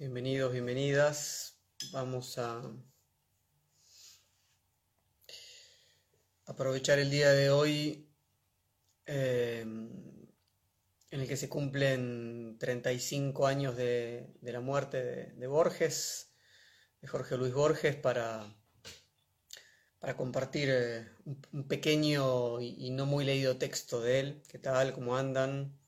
Bienvenidos, 0.00 0.50
bienvenidas. 0.50 1.60
Vamos 1.92 2.38
a 2.38 2.62
aprovechar 6.46 6.98
el 6.98 7.10
día 7.10 7.32
de 7.32 7.50
hoy 7.50 8.08
eh, 9.04 9.60
en 9.60 10.40
el 11.10 11.28
que 11.28 11.36
se 11.36 11.50
cumplen 11.50 12.56
35 12.58 13.46
años 13.46 13.76
de, 13.76 14.38
la 14.40 14.60
muerte 14.60 15.34
de, 15.36 15.46
Borges, 15.46 16.32
de 17.02 17.06
Jorge 17.06 17.36
Luis 17.36 17.52
Borges, 17.52 17.94
para, 17.94 18.56
para 19.98 20.16
compartir 20.16 20.70
eh, 20.72 21.08
un, 21.52 21.68
pequeño 21.68 22.58
y, 22.62 22.86
y 22.86 22.90
no 22.90 23.04
muy 23.04 23.26
leído 23.26 23.58
texto 23.58 24.00
de 24.00 24.20
él. 24.20 24.42
¿Qué 24.48 24.58
tal? 24.58 24.94
¿Cómo 24.94 25.18
andan? 25.18 25.78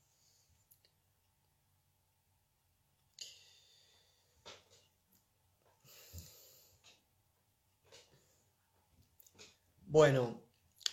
Bueno, 9.93 10.41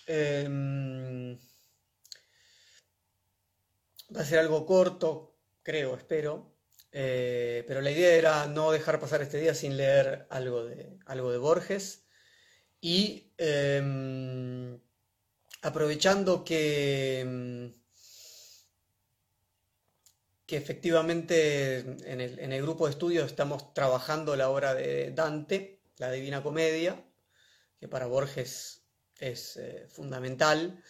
em, 0.06 1.38
va 4.14 4.20
a 4.20 4.24
ser 4.24 4.38
algo 4.40 4.66
corto, 4.66 5.38
creo, 5.62 5.94
espero, 5.96 6.58
eh, 6.92 7.64
pero 7.66 7.80
la 7.80 7.90
idea 7.92 8.14
era 8.14 8.46
no 8.46 8.70
dejar 8.72 9.00
pasar 9.00 9.22
este 9.22 9.38
día 9.40 9.54
sin 9.54 9.78
leer 9.78 10.26
algo 10.28 10.64
de, 10.64 10.98
algo 11.06 11.32
de 11.32 11.38
Borges 11.38 12.04
y 12.82 13.32
em, 13.38 14.78
aprovechando 15.62 16.44
que, 16.44 17.20
em, 17.20 17.74
que 20.44 20.58
efectivamente 20.58 21.78
en 22.12 22.20
el, 22.20 22.38
en 22.38 22.52
el 22.52 22.60
grupo 22.60 22.84
de 22.84 22.92
estudio 22.92 23.24
estamos 23.24 23.72
trabajando 23.72 24.36
la 24.36 24.50
obra 24.50 24.74
de 24.74 25.10
Dante, 25.12 25.80
la 25.96 26.10
Divina 26.12 26.42
Comedia, 26.42 27.02
que 27.78 27.88
para 27.88 28.04
Borges 28.04 28.79
es 29.20 29.56
eh, 29.58 29.86
fundamental. 29.88 30.82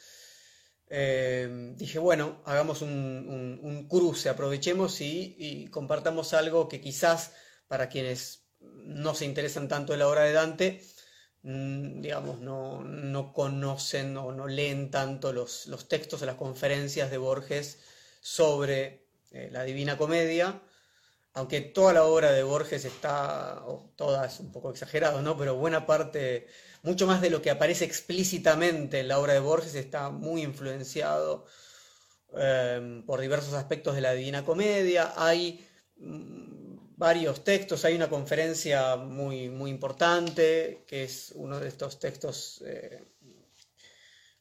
Eh, 0.89 1.75
dije, 1.77 1.99
bueno, 1.99 2.43
hagamos 2.45 2.83
un, 2.83 3.87
cruce, 3.89 4.29
aprovechemos 4.29 5.01
y, 5.01 5.69
compartamos 5.71 6.33
algo 6.33 6.69
que 6.69 6.81
quizás 6.81 7.33
para 7.69 7.89
quienes 7.89 8.45
no 8.61 9.15
se 9.15 9.25
interesan 9.25 9.69
tanto 9.69 9.93
en 9.93 10.01
la 10.01 10.09
obra 10.09 10.23
de 10.23 10.33
Dante, 10.33 10.83
mm, 11.43 12.01
digamos, 12.01 12.41
no, 12.41 13.33
conocen 13.33 14.17
o 14.17 14.33
no 14.33 14.49
leen 14.49 14.91
tanto 14.91 15.33
los, 15.33 15.69
textos 15.89 16.23
o 16.23 16.27
las 16.27 16.37
conferencias 16.37 17.11
de 17.11 17.19
Borges 17.19 17.79
sobre 18.21 19.07
eh, 19.31 19.49
la 19.53 19.63
Divina 19.65 19.97
Comedia, 19.97 20.61
aunque 21.35 21.61
toda 21.61 21.93
la 21.93 22.05
obra 22.05 22.33
de 22.33 22.43
Borges 22.43 22.85
está, 22.85 23.65
o 23.67 23.93
toda 23.97 24.27
es 24.27 24.41
un 24.41 24.51
poco 24.51 24.71
exagerado, 24.73 25.23
¿no? 25.23 25.37
Pero 25.39 25.55
buena 25.55 25.87
parte 25.87 26.49
mucho 26.83 27.07
más 27.07 27.21
de 27.21 27.31
lo 27.31 27.43
que 27.43 27.51
aparece 27.51 27.85
explícitamente 27.85 29.01
en 29.01 29.09
la 29.09 29.19
obra 29.19 29.35
de 29.35 29.41
Borges 29.41 29.75
está 29.75 30.11
muy 30.11 30.43
influenciado 30.43 31.47
em, 32.33 33.05
por 33.05 33.21
diversos 33.21 33.55
aspectos 33.55 33.95
de 33.95 34.01
la 34.01 34.13
Divina 34.13 34.45
Comedia. 34.45 35.13
Hay 35.17 35.67
mm, 35.97 36.97
varios 36.97 37.45
textos, 37.45 37.85
hay 37.85 37.95
una 37.95 38.09
conferencia 38.09 38.97
muy, 38.97 39.49
muy 39.49 39.71
importante, 39.71 40.85
que 40.87 41.05
es 41.05 41.33
uno 41.35 41.59
de 41.59 41.69
estos 41.69 41.99
textos 41.99 42.63
eh, 42.67 43.05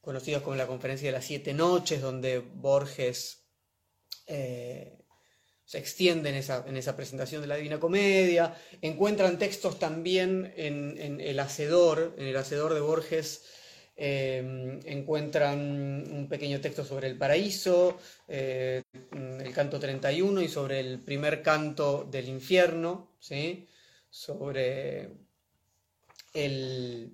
conocidos 0.02 0.42
como 0.44 0.56
la 0.56 0.68
conferencia 0.68 1.08
de 1.08 1.14
las 1.14 1.26
siete 1.26 1.54
noches, 1.54 2.02
donde 2.02 2.40
Borges 2.40 3.46
eh, 4.28 4.99
se 5.70 5.78
extiende 5.78 6.30
en 6.30 6.36
esa, 6.78 6.96
presentación 6.96 7.44
de 7.44 7.48
la 7.48 7.56
Divina 7.56 7.80
Comedia, 7.80 8.56
encuentran 8.82 9.38
textos 9.38 9.78
también 9.78 10.52
en, 10.58 11.22
El 11.22 11.40
Hacedor, 11.40 12.16
en 12.18 12.26
El 12.26 12.36
Hacedor 12.38 12.74
de 12.74 12.80
Borges, 12.80 13.44
eh, 13.96 14.80
encuentran 14.86 15.60
un 16.12 16.28
pequeño 16.28 16.60
texto 16.60 16.84
sobre 16.84 17.06
el 17.06 17.20
paraíso, 17.20 18.00
eh, 18.28 18.82
el 19.14 19.54
canto 19.54 19.80
31 19.80 20.42
y 20.42 20.48
sobre 20.48 20.80
el 20.80 20.98
primer 21.02 21.44
canto 21.44 22.04
del 22.04 22.30
infierno, 22.30 23.12
¿sí? 23.20 23.68
sobre 24.10 25.12
el, 26.34 27.14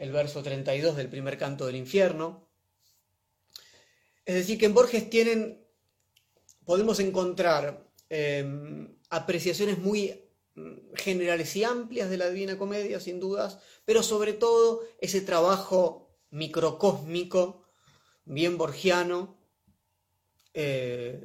el 0.00 0.10
verso 0.10 0.42
32 0.42 0.96
del 0.96 1.08
primer 1.08 1.38
canto 1.38 1.66
del 1.66 1.76
infierno. 1.76 2.48
Es 4.24 4.34
decir, 4.34 4.58
que 4.58 4.66
en 4.66 4.74
Borges 4.74 5.08
tienen 5.08 5.65
podemos 6.66 7.00
encontrar 7.00 7.88
em, 8.10 8.94
apreciaciones 9.08 9.78
muy 9.78 10.22
mm, 10.54 10.94
generales 10.94 11.56
y 11.56 11.64
amplias 11.64 12.10
de 12.10 12.18
la 12.18 12.28
Divina 12.28 12.58
Comedia, 12.58 13.00
sin 13.00 13.18
dudas, 13.18 13.58
pero 13.86 14.02
sobre 14.02 14.34
todo 14.34 14.82
ese 15.00 15.22
trabajo 15.22 16.10
microcósmico, 16.30 17.64
bien 18.24 18.58
borgiano, 18.58 19.38
eh, 20.52 21.20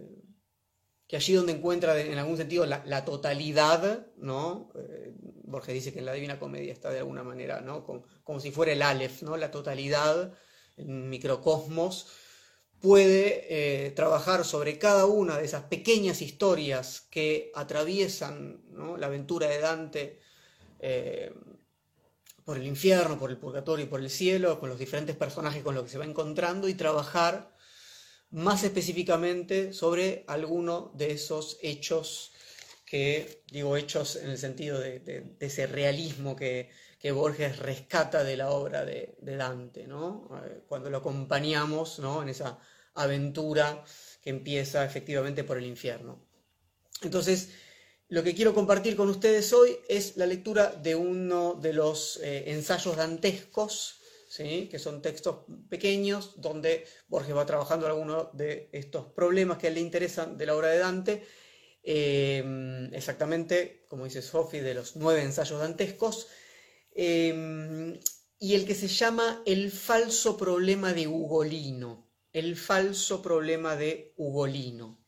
que 1.07 1.18
allí 1.18 1.34
donde 1.34 1.51
encuentra 1.51 2.00
en 2.00 2.18
algún 2.18 2.38
sentido 2.38 2.66
la, 2.66 3.03
totalidad, 3.03 4.07
¿no? 4.16 4.72
Eh, 4.75 5.13
Borges 5.44 5.74
dice 5.74 5.91
que 5.91 6.00
en 6.00 6.06
la 6.06 6.13
Divina 6.13 6.40
Comedia 6.40 6.72
está 6.72 6.90
de 6.90 7.00
alguna 7.00 7.24
manera, 7.24 7.59
¿no? 7.59 7.84
Como, 7.84 8.40
si 8.40 8.51
fuera 8.51 8.72
el 8.72 8.81
Aleph, 8.81 9.22
¿no? 9.24 9.35
La 9.35 9.51
totalidad, 9.51 10.34
el 10.78 10.88
microcosmos, 10.88 12.07
puede 12.81 13.86
eh, 13.86 13.92
trabajar 13.92 14.44
sobre 14.44 14.80
cada 14.80 15.06
una 15.06 15.38
de 15.38 15.46
esas 15.46 15.64
pequeñas 15.64 16.22
historias 16.22 17.08
que 17.12 17.52
atraviesan 17.53 18.62
la 18.97 19.08
aventura 19.08 19.47
de 19.47 19.59
Dante 19.59 20.19
eh, 20.80 21.34
por 22.44 22.58
el 22.58 22.66
infierno, 22.66 23.19
por 23.19 23.30
el 23.30 23.38
purgatorio 23.38 23.86
y 23.86 23.88
por 23.88 24.02
el 24.02 24.09
cielo, 24.09 24.59
con 24.59 24.69
los 24.69 24.80
diferentes 24.80 25.16
personajes 25.16 25.64
con 25.64 25.75
los 25.75 25.84
que 25.84 25.92
se 25.92 26.00
va 26.00 26.06
encontrando 26.06 26.68
y 26.68 26.74
trabajar 26.74 27.56
más 28.31 28.64
específicamente 28.64 29.74
sobre 29.74 30.24
alguno 30.28 30.92
de 30.96 31.12
esos 31.12 31.59
hechos 31.62 32.31
que, 32.86 33.44
digo 33.52 33.78
hechos 33.78 34.16
en 34.16 34.31
el 34.31 34.38
sentido 34.38 34.80
de, 34.80 35.36
ese 35.40 35.68
realismo 35.68 36.36
que, 36.36 36.72
Borges 37.09 37.57
rescata 37.57 38.23
de 38.23 38.38
la 38.38 38.51
obra 38.51 38.85
de, 38.85 39.17
Dante, 39.19 39.88
¿no? 39.88 40.29
Eh, 40.45 40.62
cuando 40.67 40.91
lo 40.91 40.97
acompañamos 40.97 41.97
¿no? 41.97 42.22
en 42.22 42.29
esa 42.29 42.59
aventura 42.94 43.84
que 44.22 44.29
empieza 44.29 44.85
efectivamente 44.85 45.44
por 45.44 45.57
el 45.57 45.66
infierno. 45.66 46.23
Entonces, 47.01 47.50
lo 48.09 48.23
que 48.23 48.35
quiero 48.35 48.53
compartir 48.53 48.95
con 48.95 49.09
ustedes 49.09 49.51
hoy 49.51 49.78
es 49.89 50.16
la 50.17 50.28
lectura 50.28 50.67
de 50.67 50.94
uno 50.94 51.56
de 51.56 51.73
los 51.73 52.19
eh, 52.22 52.51
ensayos 52.51 52.97
dantescos, 52.97 54.01
¿sí? 54.29 54.68
que 54.69 54.78
son 54.78 55.01
textos 55.01 55.45
pequeños 55.69 56.39
donde 56.39 56.85
Borges 57.07 57.35
va 57.35 57.45
trabajando 57.47 57.88
algunos 57.88 58.28
de 58.33 58.69
estos 58.73 59.07
problemas 59.07 59.57
que 59.57 59.68
a 59.68 59.69
él 59.69 59.75
le 59.75 59.81
interesan 59.81 60.38
de 60.38 60.45
la 60.45 60.56
obra 60.56 60.68
de 60.68 60.78
Dante. 60.78 61.23
Eh, 61.83 62.89
exactamente, 62.94 63.85
como 63.88 64.06
dice 64.06 64.22
Sophie, 64.22 64.62
de 64.62 64.75
los 64.75 64.97
nueve 64.97 65.23
ensayos 65.23 65.59
dantescos. 65.59 66.28
Eh, 66.94 68.00
y 68.40 68.56
el 68.56 68.66
que 68.66 68.75
se 68.75 68.88
llama 68.88 69.41
El 69.46 69.72
falso 69.72 70.38
problema 70.38 70.94
de 70.94 71.07
Ugolino 71.07 72.12
el 72.34 72.56
falso 72.56 73.22
problema 73.22 73.75
de 73.75 74.13
Ugolino. 74.18 75.00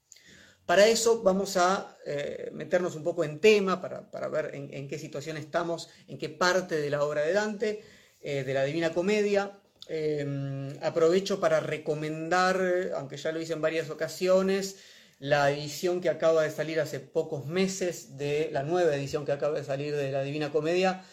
Para 0.65 0.87
eso 0.87 1.23
vamos 1.23 1.57
a 1.57 1.97
eh, 2.05 2.49
meternos 2.53 2.95
un 2.95 3.03
poco 3.03 3.23
en 3.23 3.39
tema, 3.39 3.81
para, 3.81 4.27
ver 4.29 4.51
en, 4.53 4.87
qué 4.87 4.97
situación 4.97 5.35
estamos, 5.37 5.89
en 6.07 6.17
qué 6.17 6.29
parte 6.29 6.75
de 6.77 6.89
la 6.89 7.03
obra 7.03 7.21
de 7.21 7.33
Dante, 7.33 7.83
eh, 8.21 8.43
de 8.43 8.53
la 8.53 8.63
Divina 8.63 8.93
Comedia. 8.93 9.51
Eh, 9.89 10.73
aprovecho 10.81 11.41
para 11.41 11.59
recomendar, 11.59 12.91
aunque 12.95 13.17
ya 13.17 13.33
lo 13.33 13.41
hice 13.41 13.53
en 13.53 13.61
varias 13.61 13.89
ocasiones, 13.89 14.77
la 15.19 15.51
edición 15.51 15.99
que 15.99 16.09
acaba 16.09 16.43
de 16.43 16.51
salir 16.51 16.79
hace 16.79 17.01
pocos 17.01 17.45
meses, 17.45 18.17
de 18.17 18.49
la 18.51 18.63
nueva 18.63 18.95
edición 18.95 19.25
que 19.25 19.33
acaba 19.33 19.57
de 19.57 19.65
salir 19.65 19.95
de 19.95 20.11
la 20.11 20.23
Divina 20.23 20.51
Comedia, 20.51 21.03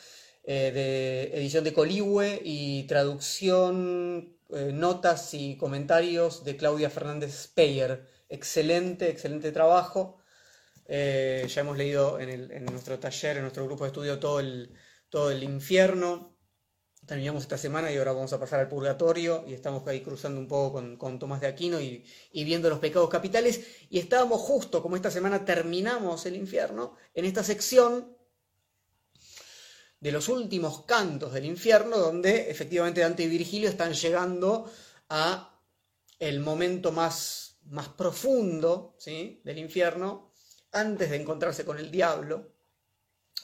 de 0.45 1.31
edición 1.35 1.65
de 1.65 1.73
Coligüe 1.73 2.41
y 2.45 2.85
traducción 2.85 4.41
eh, 4.53 4.73
notas 4.73 5.33
y 5.35 5.57
comentarios 5.57 6.43
de 6.45 6.57
Claudia 6.57 6.91
Fernández 6.91 7.45
Speyer. 7.45 8.09
Excelente, 8.29 9.09
excelente 9.09 9.53
trabajo. 9.53 10.19
Eh, 10.87 11.47
ya 11.49 11.61
hemos 11.61 11.79
leído 11.79 12.19
en, 12.19 12.65
nuestro 12.65 12.99
taller, 12.99 13.37
en 13.37 13.43
nuestro 13.43 13.65
grupo 13.65 13.85
de 13.85 13.89
estudio, 13.89 14.19
todo 14.19 14.41
el, 14.41 14.75
todo 15.09 15.31
el 15.31 15.45
infierno. 15.45 16.37
Terminamos 17.07 17.43
esta 17.43 17.59
semana 17.59 17.93
y 17.93 17.97
ahora 17.97 18.13
vamos 18.13 18.33
a 18.33 18.41
pasar 18.41 18.59
al 18.61 18.69
purgatorio 18.69 19.45
y 19.47 19.55
estamos 19.55 19.87
ahí 19.87 20.01
cruzando 20.01 20.41
un 20.41 20.49
poco 20.49 20.83
con, 20.99 21.19
Tomás 21.19 21.41
de 21.41 21.47
Aquino 21.47 21.81
y, 21.81 22.05
y, 22.33 22.45
viendo 22.45 22.69
los 22.69 22.81
pecados 22.81 23.09
capitales. 23.09 23.87
Y 23.89 24.01
estábamos 24.01 24.41
justo, 24.41 24.83
como 24.83 24.97
esta 24.97 25.13
semana 25.13 25.45
terminamos 25.45 26.27
el 26.27 26.35
infierno, 26.35 26.97
en 27.15 27.25
esta 27.25 27.45
sección 27.45 28.17
de 30.01 30.13
los 30.13 30.29
últimos 30.29 30.85
cantos 30.85 31.33
del 31.33 31.45
infierno, 31.45 31.99
donde 31.99 32.51
efectivamente 32.51 33.03
Dante 33.03 33.25
y 33.25 33.29
Virgilio 33.29 33.69
están 33.69 33.93
llegando 33.93 34.71
a 35.11 35.61
el 36.19 36.41
momento 36.41 36.91
más, 36.91 37.59
más 37.67 37.89
profundo 37.89 38.95
¿sí? 38.99 39.41
del 39.45 39.59
infierno, 39.59 40.33
antes 40.73 41.11
de 41.11 41.17
encontrarse 41.17 41.65
con 41.65 41.79
el 41.79 41.91
diablo, 41.91 42.53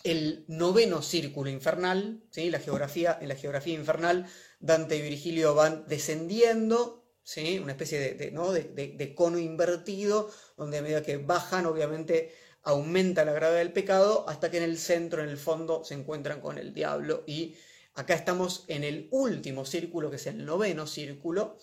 el 0.05 0.45
noveno 0.49 1.03
círculo 1.03 1.51
infernal, 1.51 2.23
¿sí? 2.31 2.51
la 2.51 2.61
geografía, 2.61 3.19
en 3.21 3.29
la 3.29 3.35
geografía 3.35 3.75
infernal, 3.75 4.27
Dante 4.61 4.97
y 4.97 5.03
Virgilio 5.03 5.55
van 5.55 5.87
descendiendo, 5.89 7.05
¿sí? 7.23 7.59
una 7.59 7.73
especie 7.73 8.15
de, 8.15 8.31
¿no? 8.31 8.53
de, 8.53 9.15
cono 9.15 9.39
invertido, 9.39 10.31
donde 10.57 10.79
a 10.79 10.83
medida 10.83 11.03
que 11.03 11.17
bajan, 11.17 11.67
obviamente 11.67 12.33
aumenta 12.67 13.25
la 13.25 13.33
gravedad 13.33 13.61
del 13.61 13.73
pecado, 13.73 14.25
hasta 14.29 14.51
que 14.51 14.57
en 14.57 14.65
el 14.65 14.77
centro, 14.77 15.23
en 15.23 15.29
el 15.29 15.39
fondo, 15.39 15.85
se 15.85 15.95
encuentran 15.95 16.41
con 16.41 16.59
el 16.59 16.75
diablo. 16.75 17.23
Y 17.25 17.55
acá 17.95 18.15
estamos 18.15 18.65
en 18.67 18.83
el 18.83 19.07
último 19.13 19.65
círculo, 19.65 20.11
que 20.11 20.17
es 20.17 20.27
el 20.27 20.45
noveno 20.45 20.89
círculo, 20.89 21.59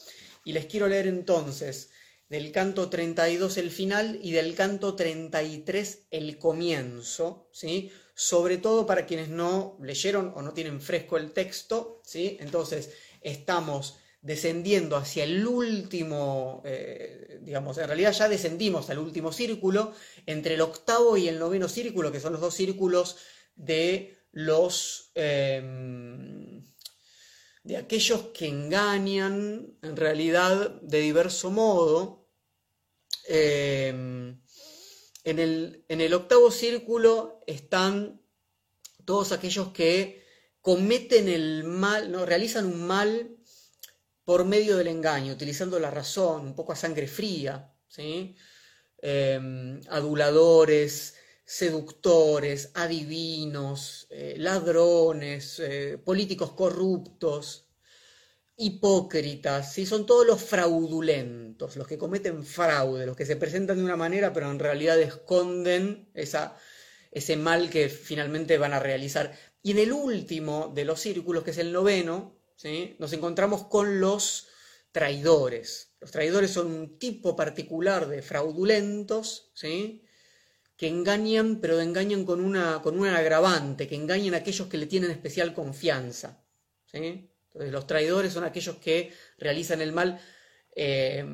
y 0.46 0.54
les 0.54 0.66
quiero 0.66 0.88
leer 0.88 1.08
entonces 1.08 1.90
del 2.30 2.54
canto 2.54 2.90
32 2.90 3.58
el 3.58 3.70
final 3.70 4.18
y 4.24 4.32
del 4.32 4.56
canto 4.56 4.96
33 4.96 6.08
el 6.10 6.38
comienzo, 6.38 7.50
¿sí? 7.52 7.92
sobre 8.16 8.58
todo 8.58 8.86
para 8.86 9.06
quienes 9.06 9.28
no 9.28 9.78
leyeron 9.82 10.32
o 10.36 10.42
no 10.42 10.54
tienen 10.54 10.80
fresco 10.80 11.18
el 11.18 11.34
texto, 11.34 12.02
¿sí? 12.06 12.38
entonces 12.40 12.92
estamos 13.22 13.98
descendiendo 14.24 14.96
hacia 14.96 15.25
el 15.25 15.46
último, 15.46 16.62
eh, 16.66 17.40
digamos, 17.42 17.78
en 17.78 17.88
realidad 17.88 18.14
ya 18.14 18.30
descendimos 18.30 18.90
al 18.90 19.00
último 19.00 19.34
círculo, 19.34 19.94
entre 20.25 20.56
el 20.56 20.62
octavo 20.62 21.18
y 21.18 21.28
el 21.28 21.38
noveno 21.38 21.68
círculo, 21.68 22.12
que 22.12 22.22
son 22.22 22.34
los 22.34 22.42
dos 22.42 22.56
círculos 22.56 23.18
de 23.56 24.18
los... 24.31 25.12
Em, 25.14 26.64
de 27.64 27.78
aquellos 27.78 28.22
que 28.34 28.48
engañan 28.48 29.78
en 29.81 29.96
realidad 29.96 30.81
de 30.81 31.00
diverso 31.00 31.50
modo. 31.52 32.28
Em, 33.28 34.42
en, 35.24 35.40
el, 35.40 35.86
en 35.88 36.02
el 36.02 36.14
octavo 36.14 36.52
círculo 36.52 37.42
están 37.48 38.22
todos 39.06 39.31
aquellos 39.31 39.70
que 39.70 40.24
cometen 40.62 41.28
el 41.28 41.64
mal, 41.64 42.14
realizan 42.25 42.66
un 42.66 42.86
mal 42.86 43.38
por 44.25 44.46
medio 44.46 44.78
del 44.78 44.88
engaño, 44.88 45.34
utilizando 45.34 45.80
la 45.80 45.92
razón, 45.92 46.48
un 46.48 46.56
poco 46.56 46.72
a 46.74 46.75
sangre 46.75 47.08
fría, 47.08 47.74
¿sí? 47.88 48.36
Em, 49.02 49.81
aduladores, 49.90 51.16
seductores, 51.46 52.72
adivinos, 52.74 54.08
eh, 54.10 54.36
ladrones, 54.38 55.60
eh, 55.60 55.98
políticos 56.04 56.54
corruptos, 56.54 57.68
hipócritas, 58.56 59.74
¿sí? 59.74 59.86
son 59.86 60.06
todos 60.06 60.25
los 60.25 60.42
fraudulentos, 60.42 61.75
los 61.75 61.88
que 61.88 61.98
cometen 61.98 62.44
fraude, 62.46 63.06
los 63.06 63.18
que 63.18 63.25
se 63.25 63.36
presentan 63.36 63.78
de 63.78 63.84
una 63.84 63.98
manera 63.98 64.31
pero 64.31 64.50
en 64.52 64.60
realidad 64.60 65.00
esconden 65.02 66.10
esa, 66.14 66.56
ese 67.12 67.36
mal 67.36 67.70
que 67.70 67.90
finalmente 67.90 68.58
van 68.58 68.74
a 68.74 68.80
realizar. 68.80 69.38
Y 69.62 69.72
en 69.72 69.80
el 69.80 69.92
último 69.94 70.72
de 70.74 70.86
los 70.86 71.00
círculos, 71.02 71.44
que 71.44 71.52
es 71.52 71.58
el 71.58 71.74
noveno, 71.74 72.38
¿sí? 72.56 72.96
nos 73.00 73.14
encontramos 73.14 73.68
con 73.68 74.00
los 74.00 74.48
traidores. 74.92 75.94
Los 76.00 76.12
traidores 76.12 76.52
son 76.52 76.68
un 76.68 77.00
tipo 77.00 77.36
particular 77.36 78.08
de 78.08 78.22
fraudulentos, 78.22 79.52
¿sí? 79.54 80.04
que 80.78 80.88
engañan, 80.88 81.60
pero 81.62 81.80
engañan 81.80 82.26
con, 82.26 82.42
una, 82.42 82.82
con 82.82 83.00
un 83.00 83.08
agravante, 83.08 83.88
que 83.88 83.96
engañan 83.96 84.34
a 84.34 84.38
aquellos 84.38 84.68
que 84.68 84.78
le 84.78 84.88
tienen 84.88 85.12
especial 85.12 85.54
confianza. 85.54 86.44
¿sí? 86.92 87.30
Entonces, 87.48 87.72
los 87.72 87.88
traidores 87.88 88.34
son 88.34 88.44
aquellos 88.44 88.78
que 88.78 89.14
realizan 89.38 89.82
el 89.82 89.92
mal 89.92 90.20
eh, 90.76 91.26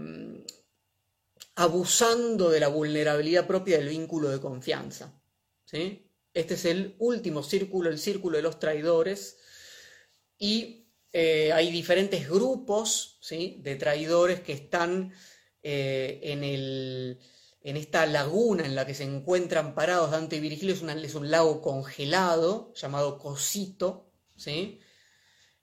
abusando 1.55 2.49
de 2.49 2.59
la 2.59 2.67
vulnerabilidad 2.69 3.47
propia 3.47 3.77
del 3.77 3.89
vínculo 3.89 4.29
de 4.29 4.39
confianza. 4.39 5.19
¿sí? 5.65 6.09
Este 6.33 6.53
es 6.53 6.65
el 6.65 6.95
último 6.99 7.43
círculo, 7.43 7.89
el 7.89 7.99
círculo 7.99 8.37
de 8.37 8.43
los 8.43 8.59
traidores, 8.59 9.37
y 10.37 10.78
eh, 11.11 11.51
hay 11.53 11.71
diferentes 11.71 12.29
grupos 12.29 13.19
de 13.29 13.75
traidores 13.75 14.41
que 14.41 14.53
están 14.53 15.11
eh, 15.63 16.19
en 17.61 17.77
esta 17.77 18.05
laguna 18.05 18.65
en 18.65 18.75
la 18.75 18.85
que 18.85 18.93
se 18.93 19.03
encuentran 19.03 19.75
parados 19.75 20.11
Dante 20.11 20.37
y 20.37 20.39
Virgilio, 20.39 20.73
es, 20.73 21.15
un 21.15 21.31
lago 21.31 21.61
congelado 21.61 22.73
llamado 22.75 23.17
Cosito, 23.17 24.11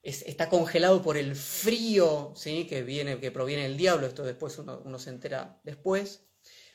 está 0.03 0.49
congelado 0.49 1.03
por 1.03 1.17
el 1.17 1.35
frío 1.35 2.35
que, 2.43 2.83
viene, 2.83 3.19
que 3.21 3.31
proviene 3.31 3.65
del 3.65 3.77
diablo, 3.77 4.07
esto 4.07 4.25
después 4.25 4.59
uno, 4.59 4.99
se 4.99 5.11
entera 5.11 5.61
después, 5.65 6.27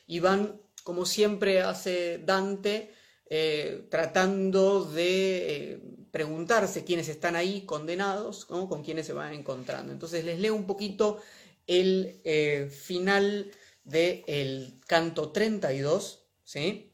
y 0.06 0.20
van, 0.20 0.60
como 0.82 1.06
siempre 1.06 1.60
hace 1.60 2.18
Dante, 2.18 2.92
eh, 3.34 3.86
tratando 3.88 4.84
de 4.84 5.72
eh, 5.72 5.80
preguntarse 6.10 6.84
quiénes 6.84 7.08
están 7.08 7.34
ahí 7.34 7.62
condenados, 7.64 8.44
con 8.44 8.84
quiénes 8.84 9.06
se 9.06 9.14
van 9.14 9.32
encontrando. 9.32 9.90
Entonces 9.90 10.22
les 10.26 10.38
leo 10.38 10.54
un 10.54 10.66
poquito 10.66 11.18
el 11.66 12.20
eh, 12.24 12.68
final 12.70 13.50
del 13.84 14.78
canto 14.86 15.32
32, 15.32 16.26
¿sí? 16.44 16.92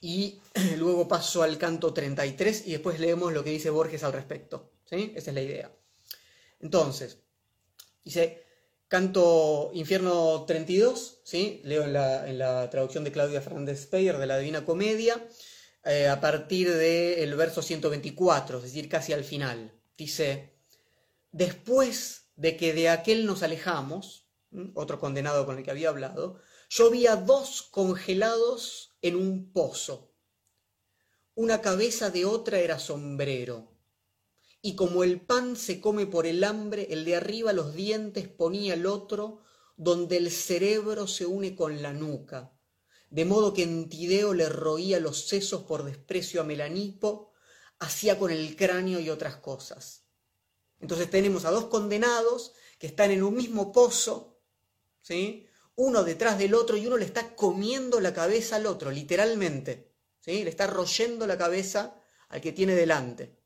Y 0.00 0.40
luego 0.78 1.06
paso 1.06 1.44
al 1.44 1.58
canto 1.58 1.94
33 1.94 2.66
y 2.66 2.72
después 2.72 2.98
leemos 2.98 3.32
lo 3.32 3.44
que 3.44 3.50
dice 3.50 3.70
Borges 3.70 4.02
al 4.02 4.14
respecto, 4.14 4.72
¿sí? 4.84 5.12
Esa 5.14 5.30
es 5.30 5.34
la 5.36 5.42
idea. 5.42 5.72
Entonces, 6.58 7.20
dice, 8.02 8.47
canto 8.88 9.70
Infierno 9.74 10.44
32, 10.46 11.20
¿sí? 11.22 11.60
Leo 11.64 11.84
en 11.84 11.92
la, 12.38 12.70
traducción 12.70 13.04
de 13.04 13.12
Claudia 13.12 13.42
Fernández 13.42 13.82
Speyer 13.82 14.18
de 14.18 14.26
la 14.26 14.38
Divina 14.38 14.64
Comedia, 14.64 15.28
eh, 15.84 16.08
a 16.08 16.20
partir 16.20 16.72
del 16.74 17.34
verso 17.36 17.62
124, 17.62 18.58
es 18.58 18.64
decir, 18.64 18.88
casi 18.88 19.12
al 19.12 19.24
final. 19.24 19.72
Dice, 19.96 20.54
después 21.30 22.30
de 22.36 22.56
que 22.56 22.72
de 22.72 22.88
aquel 22.88 23.26
nos 23.26 23.42
alejamos, 23.42 24.26
otro 24.74 24.98
condenado 24.98 25.44
con 25.44 25.58
el 25.58 25.64
que 25.64 25.70
había 25.70 25.90
hablado, 25.90 26.40
yo 26.70 26.90
vi 26.90 27.06
a 27.06 27.16
dos 27.16 27.62
congelados 27.62 28.96
en 29.02 29.16
un 29.16 29.52
pozo. 29.52 30.14
Una 31.34 31.60
cabeza 31.60 32.10
de 32.10 32.24
otra 32.24 32.58
era 32.58 32.78
sombrero. 32.78 33.77
Y 34.60 34.74
como 34.74 35.04
el 35.04 35.20
pan 35.20 35.56
se 35.56 35.80
come 35.80 36.06
por 36.06 36.26
el 36.26 36.42
hambre, 36.44 36.88
el 36.90 37.04
de 37.04 37.16
arriba 37.16 37.52
los 37.52 37.74
dientes 37.74 38.28
ponía 38.28 38.74
el 38.74 38.86
otro, 38.86 39.42
donde 39.76 40.16
el 40.16 40.30
cerebro 40.30 41.06
se 41.06 41.26
une 41.26 41.54
con 41.54 41.80
la 41.82 41.92
nuca. 41.92 42.52
De 43.10 43.24
modo 43.24 43.54
que 43.54 43.62
en 43.62 43.88
Tideo 43.88 44.34
le 44.34 44.48
roía 44.48 45.00
los 45.00 45.28
sesos 45.28 45.62
por 45.62 45.84
desprecio 45.84 46.40
a 46.40 46.44
Melanipo, 46.44 47.32
hacía 47.78 48.18
con 48.18 48.30
el 48.30 48.56
cráneo 48.56 49.00
y 49.00 49.08
otras 49.08 49.36
cosas. 49.36 50.04
Entonces 50.80 51.08
tenemos 51.08 51.44
a 51.44 51.50
dos 51.50 51.66
condenados 51.66 52.52
que 52.78 52.88
están 52.88 53.10
en 53.10 53.22
un 53.22 53.34
mismo 53.34 53.72
pozo, 53.72 54.40
uno 55.76 56.04
detrás 56.04 56.38
del 56.38 56.54
otro 56.54 56.76
y 56.76 56.86
uno 56.86 56.96
le 56.96 57.04
está 57.04 57.34
comiendo 57.34 58.00
la 58.00 58.12
cabeza 58.12 58.56
al 58.56 58.66
otro, 58.66 58.90
literalmente. 58.90 59.94
¿sí? 60.20 60.44
Le 60.44 60.50
está 60.50 60.66
royendo 60.66 61.26
la 61.26 61.38
cabeza 61.38 62.02
al 62.28 62.40
que 62.40 62.52
tiene 62.52 62.74
delante. 62.74 63.37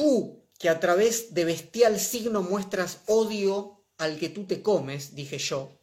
Tú, 0.00 0.46
que 0.58 0.70
a 0.70 0.80
través 0.80 1.34
de 1.34 1.44
bestial 1.44 2.00
signo 2.00 2.40
muestras 2.40 3.00
odio 3.06 3.84
al 3.98 4.18
que 4.18 4.30
tú 4.30 4.46
te 4.46 4.62
comes, 4.62 5.14
dije 5.14 5.36
yo, 5.36 5.78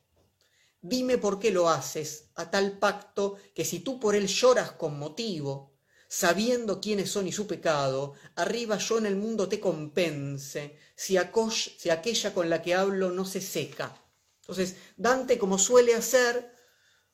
dime 0.82 1.20
por 1.20 1.38
qué 1.38 1.52
lo 1.52 1.70
haces 1.70 2.32
a 2.34 2.50
tal 2.50 2.80
pacto 2.80 3.38
que 3.54 3.64
si 3.64 3.82
tú 3.82 4.00
por 4.00 4.16
él 4.16 4.26
lloras 4.26 4.72
con 4.72 4.98
motivo, 4.98 5.78
sabiendo 6.10 6.82
quiénes 6.82 7.12
son 7.12 7.28
y 7.28 7.32
su 7.32 7.46
pecado, 7.46 8.16
arriba 8.34 8.80
yo 8.80 8.98
en 8.98 9.06
el 9.06 9.18
mundo 9.18 9.48
te 9.48 9.60
compense, 9.60 10.80
si, 10.96 11.16
aquella 11.16 12.34
con 12.34 12.50
la 12.50 12.64
que 12.64 12.74
hablo 12.74 13.12
no 13.12 13.24
se 13.24 13.40
seca. 13.40 13.96
Entonces, 14.42 14.78
Dante, 14.96 15.38
como 15.38 15.60
suele 15.60 15.94
hacer, 15.94 16.56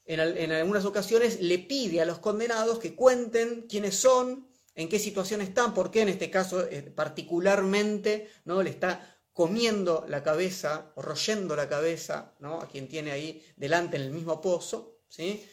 en, 0.06 0.22
algunas 0.54 0.86
ocasiones 0.86 1.42
le 1.42 1.60
pide 1.60 2.00
a 2.00 2.06
los 2.06 2.20
condenados 2.20 2.80
que 2.80 2.96
cuenten 2.96 3.64
quiénes 3.68 3.98
son, 3.98 4.53
en 4.76 4.90
qué 4.90 5.00
situación 5.00 5.42
están, 5.42 5.74
porque 5.74 6.02
en 6.02 6.10
este 6.10 6.30
caso 6.30 6.68
eh, 6.68 6.82
particularmente 6.82 8.30
¿no? 8.46 8.64
le 8.64 8.70
está 8.70 9.20
comiendo 9.34 10.06
la 10.08 10.24
cabeza, 10.24 10.92
o 10.96 11.02
royendo 11.02 11.56
la 11.56 11.68
cabeza 11.68 12.34
¿no? 12.40 12.62
a 12.62 12.68
quien 12.68 12.88
tiene 12.88 13.12
ahí 13.12 13.44
delante 13.56 13.98
en 13.98 14.04
el 14.04 14.12
mismo 14.12 14.42
pozo. 14.42 15.00
¿sí? 15.10 15.48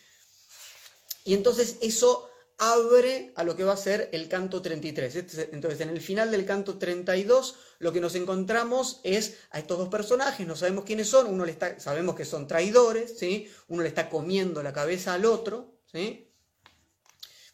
Y 1.25 1.35
entonces 1.35 1.79
eso 1.81 2.31
abre 2.59 3.33
a 3.37 3.43
lo 3.43 3.57
que 3.57 3.65
va 3.65 3.73
a 3.73 3.77
ser 3.77 4.11
el 4.13 4.29
canto 4.29 4.61
33. 4.61 5.17
Este 5.17 5.49
entonces, 5.53 5.81
en 5.81 5.89
el 5.89 6.01
final 6.01 6.31
del 6.31 6.45
canto 6.45 6.79
32, 6.79 7.57
lo 7.79 7.93
que 7.93 8.01
nos 8.01 8.15
encontramos 8.15 9.01
es 9.03 9.39
a 9.51 9.59
estos 9.59 9.79
dos 9.79 9.89
personajes, 9.89 10.47
no 10.47 10.55
sabemos 10.55 10.85
quiénes 10.85 11.09
son, 11.09 11.27
uno 11.27 11.47
le 11.47 11.53
está, 11.53 11.81
sabemos 11.81 12.15
que 12.15 12.27
son 12.27 12.47
traidores, 12.47 13.19
¿sí? 13.19 13.51
uno 13.69 13.83
le 13.83 13.89
está 13.89 14.11
comiendo 14.11 14.63
la 14.63 14.75
cabeza 14.75 15.15
al 15.15 15.25
otro, 15.25 15.81
¿sí? 15.91 16.30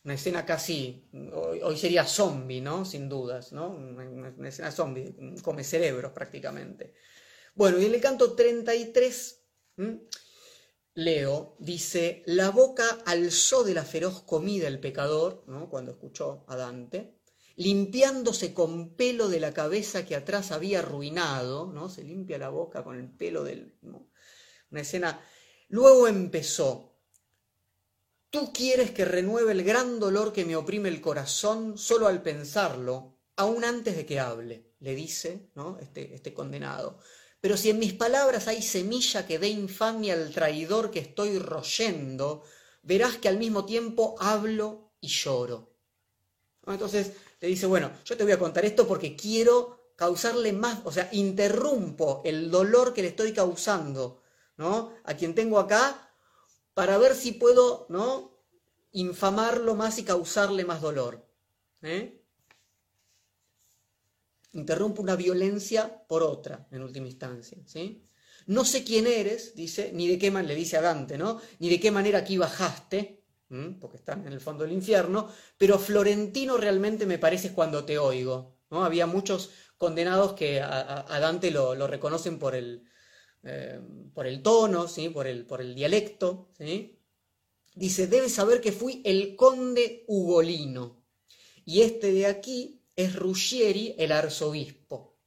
Una 0.07 0.15
escena 0.15 0.47
casi, 0.47 1.09
hoy, 1.33 1.77
sería 1.77 2.05
zombie, 2.05 2.61
¿no? 2.61 2.85
Sin 2.85 3.09
dudas, 3.09 3.53
¿no? 3.53 3.71
Una, 3.71 4.49
escena 4.49 4.71
zombie, 4.71 5.13
come 5.43 5.65
cerebros 5.65 6.13
prácticamente. 6.13 6.95
Bueno, 7.57 7.81
y 7.81 7.87
en 7.87 7.95
el 7.95 8.01
canto 8.01 8.35
33 8.35 9.43
leo, 10.95 11.57
dice, 11.59 12.23
la 12.27 12.51
boca 12.51 12.85
alzó 13.05 13.65
de 13.65 13.75
la 13.75 13.85
feroz 13.85 14.23
comida 14.23 14.69
el 14.69 14.79
pecador, 14.79 15.43
¿no? 15.49 15.69
cuando 15.69 15.91
escuchó 15.91 16.45
a 16.47 16.55
Dante, 16.55 17.19
limpiándose 17.57 18.55
con 18.55 18.95
pelo 18.95 19.29
de 19.29 19.41
la 19.41 19.53
cabeza 19.53 20.07
que 20.07 20.15
atrás 20.15 20.53
había 20.53 20.79
arruinado, 20.79 21.67
¿no? 21.67 21.89
Se 21.89 22.05
limpia 22.05 22.39
la 22.39 22.51
boca 22.51 22.85
con 22.85 22.97
el 22.97 23.11
pelo 23.11 23.43
del... 23.43 23.77
Una 24.71 24.81
escena... 24.83 25.21
Luego 25.69 26.07
empezó, 26.07 26.96
tú 28.37 28.53
quieres 28.53 28.91
que 28.91 29.07
renueve 29.07 29.53
el 29.53 29.65
gran 29.65 29.99
dolor 29.99 30.31
que 30.31 30.45
me 30.45 30.57
oprime 30.57 30.91
el 30.91 31.01
corazón 31.01 31.79
solo 31.79 32.07
al 32.07 32.21
pensarlo, 32.21 33.17
aún 33.35 33.65
antes 33.65 33.97
de 33.97 34.05
que 34.05 34.21
hable, 34.21 34.75
le 34.81 34.95
dice 34.95 35.49
¿no? 35.55 35.79
este, 35.81 36.15
este 36.15 36.35
condenado. 36.35 36.99
Pero 37.41 37.57
si 37.57 37.71
en 37.71 37.79
mis 37.79 37.95
palabras 37.95 38.47
hay 38.47 38.61
semilla 38.61 39.27
que 39.27 39.39
dé 39.39 39.49
infamia 39.49 40.13
al 40.13 40.33
traidor 40.33 40.91
que 40.91 40.99
estoy 40.99 41.39
royendo, 41.39 42.43
verás 42.83 43.17
que 43.17 43.29
al 43.29 43.39
mismo 43.39 43.65
tiempo 43.65 44.17
hablo 44.19 44.93
y 45.01 45.09
lloro. 45.09 45.73
Entonces, 46.67 47.13
le 47.41 47.49
dice, 47.49 47.65
bueno, 47.65 47.91
yo 48.05 48.19
te 48.19 48.25
voy 48.25 48.33
a 48.33 48.39
contar 48.39 48.67
esto 48.67 48.87
porque 48.87 49.17
quiero 49.17 49.93
causarle 49.97 50.53
más, 50.53 50.81
o 50.85 50.93
sea, 50.93 51.09
interrumpo 51.13 52.21
el 52.23 52.51
dolor 52.51 52.93
que 52.93 53.01
le 53.01 53.09
estoy 53.09 53.33
causando, 53.33 54.21
¿no? 54.59 54.93
A 55.05 55.15
quien 55.15 55.35
tengo 55.35 55.59
acá 55.59 56.06
para 56.77 56.99
ver 56.99 57.15
si 57.15 57.33
puedo, 57.33 57.87
¿no? 57.89 58.37
Infamarlo 58.93 59.75
más 59.75 59.99
y 59.99 60.05
causarle 60.05 60.67
más 60.67 60.83
dolor. 60.83 61.27
¿eh? 61.81 62.23
Interrumpo 64.53 65.01
una 65.01 65.17
violencia 65.17 66.05
por 66.07 66.23
otra, 66.23 66.69
en 66.71 66.83
última 66.83 67.07
instancia, 67.07 67.57
¿sí? 67.65 68.07
No 68.45 68.67
sé 68.67 68.85
quién 68.85 69.07
eres, 69.07 69.55
dice, 69.55 69.91
ni 69.95 70.07
de 70.07 70.19
qué 70.19 70.31
manera, 70.31 70.53
le 70.53 70.61
dice 70.61 70.77
a 70.77 70.83
Dante, 70.83 71.17
¿no? 71.17 71.41
Ni 71.61 71.71
de 71.71 71.81
qué 71.81 71.91
manera 71.91 72.19
aquí 72.19 72.37
bajaste, 72.37 73.25
porque 73.81 73.97
están 73.97 74.27
en 74.27 74.35
el 74.35 74.41
fondo 74.43 74.65
del 74.65 74.75
infierno, 74.75 75.31
pero 75.57 75.79
Florentino 75.79 76.59
realmente 76.59 77.07
me 77.07 77.19
parece 77.19 77.55
cuando 77.55 77.87
te 77.87 77.97
oigo. 77.97 78.59
¿no? 78.71 78.85
Había 78.85 79.07
muchos 79.07 79.49
condenados 79.79 80.35
que 80.35 80.61
a, 80.61 81.19
Dante 81.21 81.51
lo, 81.51 81.87
reconocen 81.87 82.39
por 82.39 82.55
el, 82.55 82.85
eh, 83.47 83.81
por 84.15 84.27
el 84.27 84.43
tono, 84.43 84.89
¿sí? 84.89 85.09
por, 85.09 85.27
el, 85.27 85.47
por 85.47 85.61
el 85.61 85.75
dialecto. 85.75 86.51
¿sí? 86.59 86.99
Dice, 87.75 88.07
debes 88.07 88.35
saber 88.35 88.61
que 88.61 88.73
fui 88.73 89.03
el 89.05 89.37
conde 89.37 90.05
Ugolino, 90.09 91.05
y 91.65 91.83
este 91.83 92.13
de 92.13 92.27
aquí 92.27 92.83
es 92.95 93.17
Ruggieri, 93.17 93.95
el 93.99 94.13
arzobispo. 94.13 95.19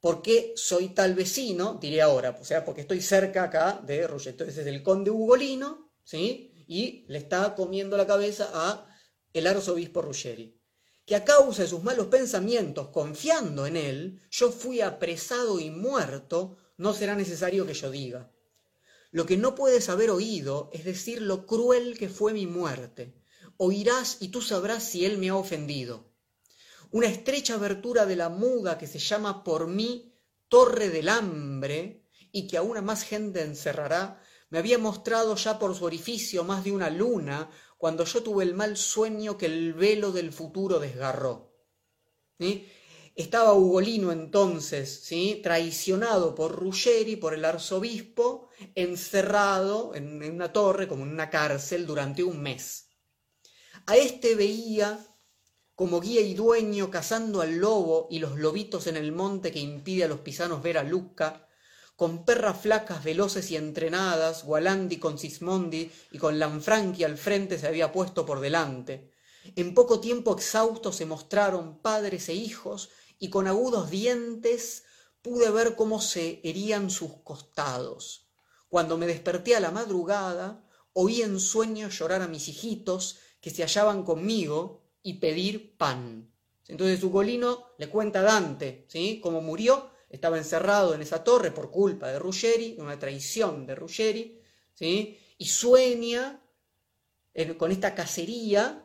¿Por 0.00 0.20
qué 0.20 0.52
soy 0.56 0.88
tal 0.88 1.14
vecino? 1.14 1.78
Diré 1.80 2.02
ahora, 2.02 2.36
o 2.40 2.44
sea, 2.44 2.64
porque 2.64 2.80
estoy 2.82 3.00
cerca 3.00 3.44
acá 3.44 3.80
de 3.84 4.06
Ruggieri. 4.06 4.32
Entonces 4.32 4.58
es 4.58 4.66
el 4.66 4.82
conde 4.82 5.10
Ugolino, 5.10 5.92
¿sí? 6.04 6.52
y 6.72 7.04
le 7.08 7.18
está 7.18 7.54
comiendo 7.54 7.96
la 7.96 8.06
cabeza 8.06 8.50
a 8.52 8.86
el 9.32 9.46
arzobispo 9.46 10.02
Ruggeri, 10.02 10.58
que 11.04 11.16
a 11.16 11.24
causa 11.24 11.62
de 11.62 11.68
sus 11.68 11.82
malos 11.82 12.06
pensamientos, 12.06 12.88
confiando 12.88 13.66
en 13.66 13.76
él, 13.76 14.22
yo 14.30 14.50
fui 14.50 14.80
apresado 14.80 15.60
y 15.60 15.70
muerto, 15.70 16.56
no 16.82 16.92
será 16.92 17.14
necesario 17.14 17.64
que 17.64 17.74
yo 17.74 17.92
diga. 17.92 18.30
Lo 19.12 19.24
que 19.24 19.36
no 19.36 19.54
puedes 19.54 19.88
haber 19.88 20.10
oído 20.10 20.68
es 20.72 20.84
decir 20.84 21.22
lo 21.22 21.46
cruel 21.46 21.96
que 21.96 22.08
fue 22.08 22.32
mi 22.32 22.46
muerte. 22.46 23.14
Oirás 23.56 24.16
y 24.20 24.28
tú 24.28 24.42
sabrás 24.42 24.82
si 24.82 25.04
él 25.04 25.16
me 25.16 25.28
ha 25.28 25.36
ofendido. 25.36 26.12
Una 26.90 27.06
estrecha 27.06 27.54
abertura 27.54 28.04
de 28.04 28.16
la 28.16 28.30
muda 28.30 28.78
que 28.78 28.88
se 28.88 28.98
llama 28.98 29.44
por 29.44 29.68
mí 29.68 30.12
Torre 30.48 30.88
del 30.88 31.08
Hambre 31.08 32.04
y 32.32 32.48
que 32.48 32.58
a 32.58 32.62
más 32.64 33.04
gente 33.04 33.42
encerrará, 33.42 34.20
me 34.50 34.58
había 34.58 34.78
mostrado 34.78 35.36
ya 35.36 35.60
por 35.60 35.76
su 35.76 35.84
orificio 35.84 36.42
más 36.42 36.64
de 36.64 36.72
una 36.72 36.90
luna 36.90 37.48
cuando 37.78 38.04
yo 38.04 38.24
tuve 38.24 38.42
el 38.42 38.54
mal 38.54 38.76
sueño 38.76 39.38
que 39.38 39.46
el 39.46 39.72
velo 39.72 40.10
del 40.10 40.32
futuro 40.32 40.80
desgarró. 40.80 41.54
Estaba 43.14 43.52
Ugolino 43.52 44.10
entonces, 44.10 45.02
¿sí? 45.04 45.40
traicionado 45.42 46.34
por 46.34 46.56
Ruggeri, 46.56 47.16
por 47.16 47.34
el 47.34 47.44
arzobispo, 47.44 48.48
encerrado 48.74 49.94
en 49.94 50.22
una 50.22 50.52
torre, 50.52 50.88
como 50.88 51.04
en 51.04 51.10
una 51.10 51.28
cárcel, 51.28 51.86
durante 51.86 52.24
un 52.24 52.40
mes. 52.40 52.88
A 53.86 53.96
este 53.96 54.34
veía 54.34 54.98
como 55.74 56.00
guía 56.00 56.20
y 56.20 56.34
dueño 56.34 56.90
cazando 56.90 57.40
al 57.40 57.56
lobo 57.56 58.06
y 58.10 58.18
los 58.18 58.38
lobitos 58.38 58.86
en 58.86 58.96
el 58.96 59.12
monte 59.12 59.52
que 59.52 59.58
impide 59.58 60.04
a 60.04 60.08
los 60.08 60.20
pisanos 60.20 60.62
ver 60.62 60.78
a 60.78 60.82
Luca, 60.82 61.48
con 61.96 62.24
perras 62.24 62.60
flacas, 62.60 63.04
veloces 63.04 63.50
y 63.50 63.56
entrenadas, 63.56 64.44
Gualandi 64.44 64.96
con 64.96 65.18
Sismondi 65.18 65.90
y 66.12 66.18
con 66.18 66.38
Lanfranchi 66.38 67.04
al 67.04 67.18
frente 67.18 67.58
se 67.58 67.66
había 67.66 67.92
puesto 67.92 68.24
por 68.24 68.40
delante. 68.40 69.12
En 69.56 69.74
poco 69.74 70.00
tiempo 70.00 70.32
exhaustos 70.32 70.96
se 70.96 71.06
mostraron 71.06 71.78
padres 71.80 72.28
e 72.28 72.34
hijos, 72.34 72.90
y 73.22 73.30
con 73.30 73.46
agudos 73.46 73.88
dientes 73.88 74.82
pude 75.22 75.48
ver 75.52 75.76
cómo 75.76 76.00
se 76.00 76.40
herían 76.42 76.90
sus 76.90 77.18
costados. 77.22 78.26
Cuando 78.68 78.98
me 78.98 79.06
desperté 79.06 79.54
a 79.54 79.60
la 79.60 79.70
madrugada, 79.70 80.68
oí 80.92 81.22
en 81.22 81.38
sueño 81.38 81.88
llorar 81.88 82.22
a 82.22 82.26
mis 82.26 82.48
hijitos 82.48 83.20
que 83.40 83.50
se 83.50 83.62
hallaban 83.62 84.02
conmigo 84.02 84.82
y 85.04 85.20
pedir 85.20 85.76
pan. 85.76 86.34
Entonces 86.66 87.00
Ugolino 87.04 87.64
le 87.78 87.88
cuenta 87.88 88.18
a 88.18 88.22
Dante, 88.22 88.86
¿sí? 88.88 89.20
Cómo 89.22 89.40
murió 89.40 89.92
estaba 90.08 90.36
encerrado 90.36 90.92
en 90.92 91.02
esa 91.02 91.22
torre 91.22 91.52
por 91.52 91.70
culpa 91.70 92.08
de 92.08 92.18
Ruggeri, 92.18 92.74
una 92.80 92.98
traición 92.98 93.68
de 93.68 93.76
Ruggeri, 93.76 94.42
¿sí? 94.74 95.16
y 95.38 95.46
sueña 95.46 96.42
con 97.56 97.70
esta 97.70 97.94
cacería 97.94 98.84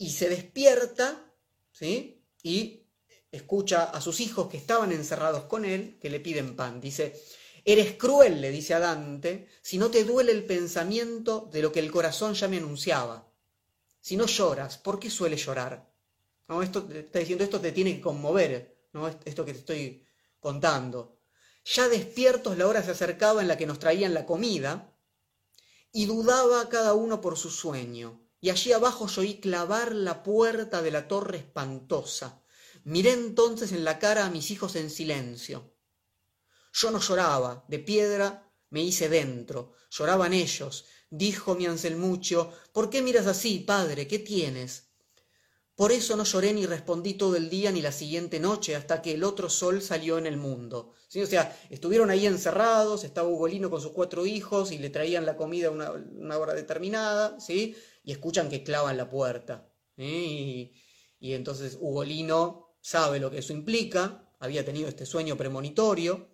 y 0.00 0.08
se 0.08 0.30
despierta 0.30 1.30
¿sí? 1.70 2.24
y 2.42 2.86
escucha 3.30 3.84
a 3.84 4.00
sus 4.00 4.20
hijos 4.20 4.48
que 4.48 4.56
estaban 4.56 4.92
encerrados 4.92 5.44
con 5.44 5.66
él 5.66 5.98
que 6.00 6.08
le 6.08 6.20
piden 6.20 6.56
pan. 6.56 6.80
Dice, 6.80 7.22
eres 7.66 7.98
cruel, 7.98 8.40
le 8.40 8.50
dice 8.50 8.72
a 8.72 8.78
Dante, 8.78 9.46
si 9.60 9.76
no 9.76 9.90
te 9.90 10.04
duele 10.04 10.32
el 10.32 10.46
pensamiento 10.46 11.50
de 11.52 11.60
lo 11.60 11.70
que 11.70 11.80
el 11.80 11.92
corazón 11.92 12.32
ya 12.32 12.48
me 12.48 12.56
anunciaba. 12.56 13.30
Si 14.00 14.16
no 14.16 14.24
lloras, 14.24 14.78
¿por 14.78 14.98
qué 14.98 15.10
suele 15.10 15.36
llorar? 15.36 15.92
¿no? 16.48 16.62
Esto 16.62 16.88
está 16.90 17.18
diciendo 17.18 17.44
esto 17.44 17.60
te 17.60 17.70
tiene 17.70 17.96
que 17.96 18.00
conmover, 18.00 18.78
¿no? 18.94 19.06
Esto 19.06 19.44
que 19.44 19.52
te 19.52 19.58
estoy 19.58 20.06
contando. 20.40 21.18
Ya 21.62 21.90
despiertos 21.90 22.56
la 22.56 22.66
hora 22.66 22.82
se 22.82 22.92
acercaba 22.92 23.42
en 23.42 23.48
la 23.48 23.58
que 23.58 23.66
nos 23.66 23.78
traían 23.78 24.14
la 24.14 24.24
comida 24.24 24.96
y 25.92 26.06
dudaba 26.06 26.70
cada 26.70 26.94
uno 26.94 27.20
por 27.20 27.36
su 27.36 27.50
sueño. 27.50 28.29
Y 28.40 28.50
allí 28.50 28.72
abajo 28.72 29.06
yo 29.06 29.20
oí 29.22 29.40
clavar 29.40 29.94
la 29.94 30.22
puerta 30.22 30.82
de 30.82 30.90
la 30.90 31.08
torre 31.08 31.38
espantosa. 31.38 32.42
Miré 32.84 33.12
entonces 33.12 33.72
en 33.72 33.84
la 33.84 33.98
cara 33.98 34.24
a 34.24 34.30
mis 34.30 34.50
hijos 34.50 34.76
en 34.76 34.90
silencio. 34.90 35.74
Yo 36.72 36.90
no 36.90 37.00
lloraba, 37.00 37.64
de 37.68 37.78
piedra 37.78 38.50
me 38.70 38.82
hice 38.82 39.08
dentro, 39.08 39.72
lloraban 39.90 40.32
ellos. 40.32 40.86
Dijo 41.10 41.54
mi 41.56 41.66
Anselmucho, 41.66 42.52
¿por 42.72 42.88
qué 42.88 43.02
miras 43.02 43.26
así, 43.26 43.58
padre? 43.58 44.06
¿Qué 44.06 44.20
tienes? 44.20 44.90
Por 45.80 45.92
eso 45.92 46.14
no 46.14 46.24
lloré 46.24 46.52
ni 46.52 46.66
respondí 46.66 47.14
todo 47.14 47.36
el 47.36 47.48
día 47.48 47.72
ni 47.72 47.80
la 47.80 47.90
siguiente 47.90 48.38
noche 48.38 48.76
hasta 48.76 49.00
que 49.00 49.14
el 49.14 49.24
otro 49.24 49.48
sol 49.48 49.80
salió 49.80 50.18
en 50.18 50.26
el 50.26 50.36
mundo. 50.36 50.92
¿Sí? 51.08 51.22
O 51.22 51.26
sea, 51.26 51.58
estuvieron 51.70 52.10
ahí 52.10 52.26
encerrados, 52.26 53.02
estaba 53.02 53.28
Ugolino 53.28 53.70
con 53.70 53.80
sus 53.80 53.92
cuatro 53.92 54.26
hijos 54.26 54.72
y 54.72 54.78
le 54.78 54.90
traían 54.90 55.24
la 55.24 55.38
comida 55.38 55.68
a 55.68 55.70
una, 55.70 56.38
hora 56.38 56.52
determinada, 56.52 57.40
¿sí? 57.40 57.74
Y 58.02 58.12
escuchan 58.12 58.48
que 58.48 58.62
clavan 58.62 58.96
la 58.96 59.08
puerta. 59.08 59.72
Y, 59.96 60.72
y 61.18 61.32
entonces 61.34 61.76
Ugolino 61.80 62.76
sabe 62.80 63.20
lo 63.20 63.30
que 63.30 63.38
eso 63.38 63.52
implica, 63.52 64.32
había 64.38 64.64
tenido 64.64 64.88
este 64.88 65.06
sueño 65.06 65.36
premonitorio, 65.36 66.30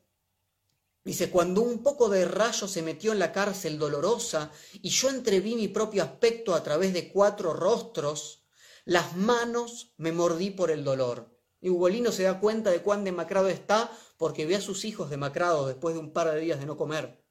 Dice, 1.06 1.30
cuando 1.30 1.62
un 1.62 1.84
poco 1.84 2.08
de 2.08 2.24
rayo 2.24 2.66
se 2.66 2.82
metió 2.82 3.12
en 3.12 3.20
la 3.20 3.30
cárcel 3.30 3.78
dolorosa 3.78 4.50
y 4.72 4.88
yo 4.88 5.08
entreví 5.08 5.54
mi 5.54 5.68
propio 5.68 6.02
aspecto 6.02 6.52
a 6.52 6.64
través 6.64 6.92
de 6.92 7.12
cuatro 7.12 7.52
rostros, 7.52 8.48
las 8.84 9.16
manos 9.16 9.94
me 9.98 10.10
mordí 10.10 10.50
por 10.50 10.72
el 10.72 10.82
dolor. 10.82 11.38
Y 11.60 11.70
Ugolino 11.70 12.10
se 12.10 12.24
da 12.24 12.40
cuenta 12.40 12.72
de 12.72 12.82
cuán 12.82 13.04
demacrado 13.04 13.46
está 13.46 13.88
porque 14.16 14.46
ve 14.46 14.56
a 14.56 14.60
sus 14.60 14.84
hijos 14.84 15.08
demacrados 15.08 15.68
después 15.68 15.94
de 15.94 16.00
un 16.00 16.12
par 16.12 16.34
de 16.34 16.40
días 16.40 16.58
de 16.58 16.66
no 16.66 16.76
comer. 16.76 17.24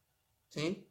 ¿Sí? 0.48 0.89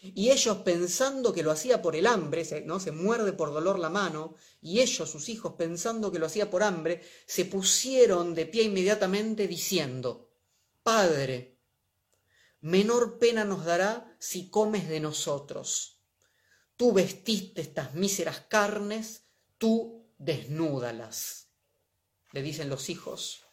Y 0.00 0.30
ellos 0.30 0.58
pensando 0.58 1.32
que 1.32 1.42
lo 1.42 1.50
hacía 1.50 1.82
por 1.82 1.96
el 1.96 2.06
hambre, 2.06 2.46
¿no? 2.64 2.78
se 2.78 2.92
muerde 2.92 3.32
por 3.32 3.52
dolor 3.52 3.78
la 3.78 3.90
mano, 3.90 4.36
y 4.60 4.80
ellos, 4.80 5.10
sus 5.10 5.28
hijos, 5.28 5.54
pensando 5.54 6.12
que 6.12 6.20
lo 6.20 6.26
hacía 6.26 6.50
por 6.50 6.62
hambre, 6.62 7.02
se 7.26 7.44
pusieron 7.44 8.34
de 8.34 8.46
pie 8.46 8.62
inmediatamente 8.62 9.48
diciendo, 9.48 10.30
Padre, 10.84 11.58
menor 12.60 13.18
pena 13.18 13.44
nos 13.44 13.64
dará 13.64 14.16
si 14.20 14.48
comes 14.50 14.88
de 14.88 15.00
nosotros. 15.00 16.00
Tú 16.76 16.92
vestiste 16.92 17.60
estas 17.60 17.94
míseras 17.94 18.40
carnes, 18.48 19.24
tú 19.58 20.06
desnúdalas, 20.16 21.48
le 22.32 22.42
dicen 22.42 22.68
los 22.68 22.88
hijos 22.88 23.44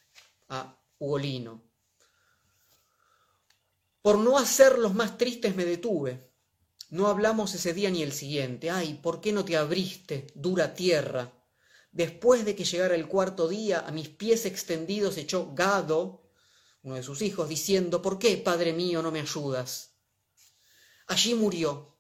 a 0.49 0.79
Ugolino. 0.99 1.63
Por 4.03 4.19
no 4.19 4.37
hacer 4.37 4.77
los 4.77 4.93
más 4.93 5.17
tristes 5.17 5.55
me 5.55 5.65
detuve. 5.65 6.34
No 6.89 7.07
hablamos 7.07 7.53
ese 7.53 7.73
día 7.73 7.89
ni 7.89 8.03
el 8.03 8.13
siguiente. 8.13 8.69
Ay, 8.69 8.95
¿por 8.95 9.21
qué 9.21 9.31
no 9.31 9.43
te 9.43 9.57
abriste, 9.57 10.27
dura 10.35 10.73
tierra? 10.73 11.33
Después 11.91 12.45
de 12.45 12.55
que 12.55 12.65
llegara 12.65 12.95
el 12.95 13.07
cuarto 13.07 13.47
día, 13.47 13.79
a 13.87 13.91
mis 13.91 14.09
pies 14.09 14.45
extendidos 14.45 15.17
echó 15.17 15.53
Gado, 15.53 16.29
uno 16.83 16.95
de 16.95 17.03
sus 17.03 17.21
hijos, 17.21 17.49
diciendo, 17.49 18.01
¿por 18.01 18.19
qué, 18.19 18.37
padre 18.37 18.73
mío, 18.73 19.01
no 19.01 19.11
me 19.11 19.21
ayudas? 19.21 19.95
Allí 21.07 21.33
murió, 21.33 21.97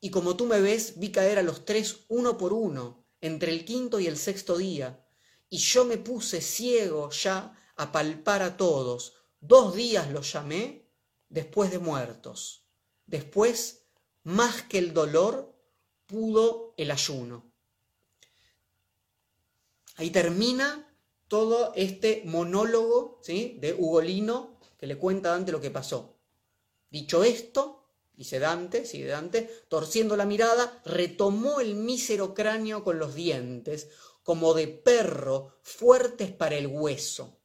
y 0.00 0.10
como 0.10 0.36
tú 0.36 0.46
me 0.46 0.60
ves, 0.60 0.98
vi 0.98 1.10
caer 1.10 1.38
a 1.38 1.42
los 1.42 1.64
tres 1.64 2.00
uno 2.08 2.36
por 2.36 2.52
uno, 2.52 3.06
entre 3.20 3.52
el 3.52 3.64
quinto 3.64 4.00
y 4.00 4.06
el 4.06 4.16
sexto 4.16 4.56
día, 4.56 5.06
y 5.48 5.58
yo 5.58 5.84
me 5.84 5.98
puse 5.98 6.40
ciego 6.40 7.10
ya 7.10 7.56
a 7.76 7.92
palpar 7.92 8.42
a 8.42 8.56
todos. 8.56 9.14
Dos 9.40 9.74
días 9.74 10.10
los 10.10 10.32
llamé 10.32 10.90
después 11.28 11.70
de 11.70 11.78
muertos. 11.78 12.66
Después, 13.06 13.83
más 14.24 14.62
que 14.62 14.78
el 14.78 14.92
dolor, 14.92 15.54
pudo 16.06 16.74
el 16.76 16.90
ayuno. 16.90 17.52
Ahí 19.96 20.10
termina 20.10 20.90
todo 21.28 21.72
este 21.76 22.22
monólogo 22.24 23.20
¿sí? 23.22 23.56
de 23.60 23.74
Ugolino 23.74 24.58
que 24.78 24.86
le 24.86 24.98
cuenta 24.98 25.28
a 25.28 25.32
Dante 25.32 25.52
lo 25.52 25.60
que 25.60 25.70
pasó. 25.70 26.18
Dicho 26.90 27.24
esto, 27.24 27.88
dice 28.14 28.38
Dante, 28.38 28.86
sigue 28.86 29.06
Dante, 29.06 29.64
torciendo 29.68 30.16
la 30.16 30.26
mirada, 30.26 30.82
retomó 30.84 31.60
el 31.60 31.74
mísero 31.74 32.34
cráneo 32.34 32.84
con 32.84 32.98
los 32.98 33.14
dientes, 33.14 33.88
como 34.22 34.54
de 34.54 34.68
perro, 34.68 35.58
fuertes 35.62 36.32
para 36.32 36.56
el 36.56 36.66
hueso. 36.66 37.40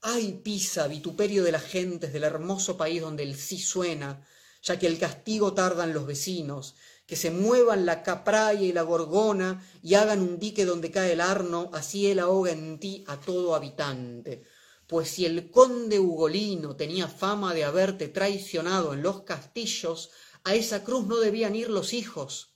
Ay, 0.00 0.40
Pisa, 0.44 0.86
vituperio 0.86 1.42
de 1.42 1.52
las 1.52 1.64
gentes 1.64 2.12
del 2.12 2.24
hermoso 2.24 2.76
país 2.76 3.00
donde 3.00 3.22
el 3.22 3.36
sí 3.36 3.58
suena, 3.58 4.26
ya 4.64 4.78
que 4.78 4.86
el 4.86 4.98
castigo 4.98 5.52
tardan 5.52 5.92
los 5.92 6.06
vecinos, 6.06 6.74
que 7.06 7.16
se 7.16 7.30
muevan 7.30 7.84
la 7.84 8.02
capraya 8.02 8.62
y 8.62 8.72
la 8.72 8.80
gorgona 8.82 9.62
y 9.82 9.94
hagan 9.94 10.22
un 10.22 10.38
dique 10.38 10.64
donde 10.64 10.90
cae 10.90 11.12
el 11.12 11.20
arno, 11.20 11.68
así 11.74 12.06
él 12.10 12.18
ahoga 12.18 12.50
en 12.50 12.80
ti 12.80 13.04
a 13.06 13.20
todo 13.20 13.54
habitante. 13.54 14.42
Pues 14.86 15.10
si 15.10 15.26
el 15.26 15.50
conde 15.50 15.98
Ugolino 15.98 16.76
tenía 16.76 17.08
fama 17.08 17.52
de 17.52 17.64
haberte 17.64 18.08
traicionado 18.08 18.94
en 18.94 19.02
los 19.02 19.22
castillos, 19.22 20.10
a 20.44 20.54
esa 20.54 20.82
cruz 20.82 21.06
no 21.06 21.18
debían 21.18 21.54
ir 21.54 21.68
los 21.68 21.92
hijos. 21.92 22.54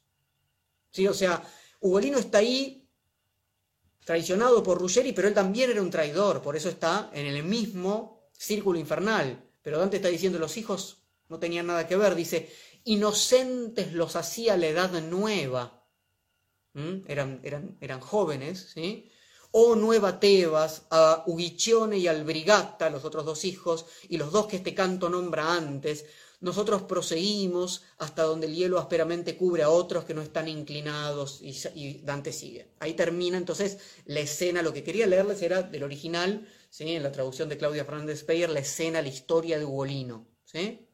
Sí, 0.90 1.06
o 1.06 1.14
sea, 1.14 1.42
Ugolino 1.80 2.18
está 2.18 2.38
ahí 2.38 2.88
traicionado 4.04 4.62
por 4.62 4.78
Ruggeri, 4.78 5.12
pero 5.12 5.28
él 5.28 5.34
también 5.34 5.70
era 5.70 5.82
un 5.82 5.90
traidor, 5.90 6.40
por 6.40 6.56
eso 6.56 6.70
está 6.70 7.10
en 7.12 7.26
el 7.26 7.42
mismo 7.44 8.30
círculo 8.32 8.78
infernal. 8.78 9.44
Pero 9.60 9.78
Dante 9.78 9.96
está 9.96 10.08
diciendo, 10.08 10.38
los 10.38 10.56
hijos 10.56 11.07
no 11.28 11.38
tenían 11.38 11.66
nada 11.66 11.86
que 11.86 11.96
ver, 11.96 12.14
dice, 12.14 12.50
inocentes 12.84 13.92
los 13.92 14.16
hacía 14.16 14.56
la 14.56 14.66
edad 14.66 14.90
nueva. 15.02 15.86
¿Mm? 16.74 17.04
Eran, 17.06 17.40
eran, 17.42 17.76
eran 17.80 18.00
jóvenes, 18.00 18.70
¿sí? 18.74 19.10
O 19.50 19.74
Nueva 19.74 20.20
Tebas, 20.20 20.86
a 20.90 21.24
Uguiccione 21.26 21.98
y 21.98 22.06
al 22.06 22.24
Brigata, 22.24 22.90
los 22.90 23.04
otros 23.04 23.24
dos 23.24 23.44
hijos, 23.44 23.86
y 24.08 24.18
los 24.18 24.30
dos 24.30 24.46
que 24.46 24.56
este 24.56 24.74
canto 24.74 25.08
nombra 25.08 25.54
antes, 25.54 26.04
nosotros 26.40 26.82
proseguimos 26.82 27.82
hasta 27.98 28.22
donde 28.22 28.46
el 28.46 28.54
hielo 28.54 28.78
ásperamente 28.78 29.36
cubre 29.36 29.64
a 29.64 29.70
otros 29.70 30.04
que 30.04 30.14
no 30.14 30.22
están 30.22 30.46
inclinados 30.46 31.40
y, 31.42 32.00
Dante 32.04 32.32
sigue. 32.32 32.74
Ahí 32.78 32.94
termina 32.94 33.36
entonces 33.36 33.78
la 34.04 34.20
escena, 34.20 34.62
lo 34.62 34.72
que 34.72 34.84
quería 34.84 35.06
leerles 35.06 35.42
era 35.42 35.62
del 35.62 35.82
original, 35.82 36.46
¿sí? 36.70 36.94
en 36.94 37.02
la 37.02 37.10
traducción 37.10 37.48
de 37.48 37.58
Claudia 37.58 37.84
Fernández 37.84 38.22
Peyer, 38.22 38.50
la 38.50 38.60
escena, 38.60 39.02
la 39.02 39.08
historia 39.08 39.58
de 39.58 39.64
Ugolino. 39.64 40.28
¿sí? 40.44 40.88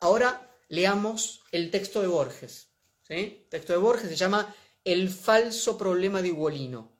Ahora 0.00 0.56
leamos 0.68 1.42
el 1.50 1.70
texto 1.70 2.00
de 2.00 2.06
Borges. 2.06 2.68
El 3.08 3.48
texto 3.48 3.72
de 3.72 3.78
Borges 3.78 4.08
se 4.08 4.16
llama 4.16 4.54
El 4.84 5.08
falso 5.08 5.78
problema 5.78 6.22
de 6.22 6.32
Ugolino. 6.32 6.92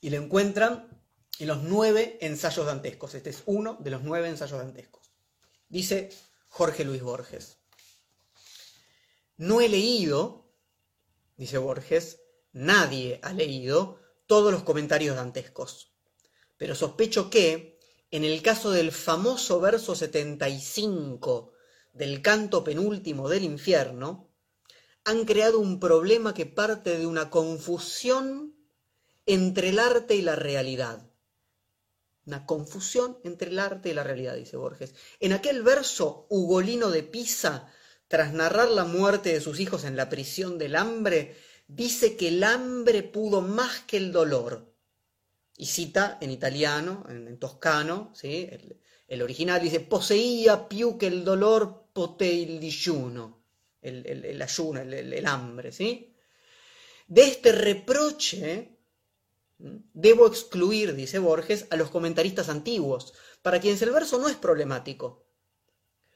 Y 0.00 0.10
lo 0.10 0.16
encuentran 0.16 0.88
en 1.38 1.48
los 1.48 1.62
nueve 1.62 2.18
ensayos 2.20 2.66
dantescos. 2.66 3.14
Este 3.14 3.30
es 3.30 3.42
uno 3.46 3.76
de 3.80 3.90
los 3.90 4.02
nueve 4.02 4.28
ensayos 4.28 4.58
dantescos. 4.58 5.12
Dice 5.68 6.10
Jorge 6.48 6.84
Luis 6.84 7.02
Borges. 7.02 7.58
No 9.36 9.60
he 9.60 9.68
leído, 9.68 10.50
dice 11.36 11.58
Borges, 11.58 12.20
nadie 12.52 13.20
ha 13.22 13.34
leído 13.34 14.00
todos 14.24 14.50
los 14.50 14.62
comentarios 14.62 15.16
dantescos, 15.16 15.92
pero 16.56 16.74
sospecho 16.74 17.28
que, 17.28 17.75
en 18.10 18.24
el 18.24 18.42
caso 18.42 18.70
del 18.70 18.92
famoso 18.92 19.60
verso 19.60 19.94
75 19.94 21.52
del 21.92 22.22
canto 22.22 22.62
penúltimo 22.62 23.28
del 23.28 23.44
infierno, 23.44 24.30
han 25.04 25.24
creado 25.24 25.60
un 25.60 25.80
problema 25.80 26.34
que 26.34 26.46
parte 26.46 26.98
de 26.98 27.06
una 27.06 27.30
confusión 27.30 28.54
entre 29.24 29.70
el 29.70 29.78
arte 29.78 30.14
y 30.16 30.22
la 30.22 30.36
realidad 30.36 31.06
una 32.26 32.44
confusión 32.44 33.18
entre 33.24 33.50
el 33.50 33.58
arte 33.58 33.90
y 33.90 33.94
la 33.94 34.02
realidad, 34.02 34.34
dice 34.34 34.56
Borges. 34.56 34.94
En 35.20 35.32
aquel 35.32 35.62
verso 35.62 36.26
ugolino 36.28 36.90
de 36.90 37.04
Pisa, 37.04 37.72
tras 38.08 38.32
narrar 38.32 38.68
la 38.70 38.84
muerte 38.84 39.32
de 39.32 39.40
sus 39.40 39.60
hijos 39.60 39.84
en 39.84 39.96
la 39.96 40.08
prisión 40.08 40.58
del 40.58 40.74
hambre, 40.74 41.36
dice 41.68 42.16
que 42.16 42.28
el 42.28 42.42
hambre 42.42 43.02
pudo 43.02 43.40
más 43.40 43.80
que 43.80 43.96
el 43.96 44.12
dolor. 44.12 44.74
Y 45.58 45.66
cita 45.66 46.18
en 46.20 46.30
italiano, 46.30 47.04
en, 47.08 47.38
toscano, 47.38 48.12
¿sí? 48.14 48.48
el, 49.08 49.22
original 49.22 49.60
dice, 49.60 49.80
poseía 49.80 50.68
più 50.68 50.98
que 50.98 51.06
el 51.06 51.24
dolor 51.24 51.86
poté 51.92 52.26
il 52.26 52.60
digiuno, 52.60 53.42
el, 53.80 54.06
el 54.06 54.42
ayuno, 54.42 54.80
el, 54.80 55.26
hambre. 55.26 55.72
¿sí? 55.72 56.14
De 57.06 57.22
este 57.22 57.52
reproche 57.52 58.76
Debo 59.58 60.26
excluir, 60.26 60.94
dice 60.94 61.18
Borges, 61.18 61.66
a 61.70 61.76
los 61.76 61.90
comentaristas 61.90 62.50
antiguos, 62.50 63.14
para 63.40 63.58
quienes 63.58 63.80
el 63.80 63.90
verso 63.90 64.18
no 64.18 64.28
es 64.28 64.36
problemático, 64.36 65.24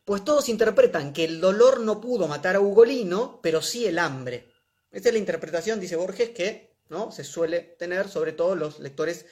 pues 0.04 0.24
todos 0.24 0.48
interpretan 0.50 1.12
que 1.12 1.24
el 1.24 1.40
dolor 1.40 1.80
no 1.80 2.00
pudo 2.00 2.28
matar 2.28 2.56
a 2.56 2.60
Ugolino, 2.60 3.40
pero 3.42 3.62
sí 3.62 3.86
el 3.86 3.98
hambre. 3.98 4.52
Esta 4.90 5.08
es 5.08 5.14
la 5.14 5.20
interpretación, 5.20 5.80
dice 5.80 5.96
Borges, 5.96 6.30
que 6.30 6.69
¿no? 6.90 7.10
se 7.10 7.24
suele 7.24 7.60
tener 7.78 8.08
sobre 8.08 8.32
todo 8.32 8.54
los 8.54 8.78
lectores 8.78 9.26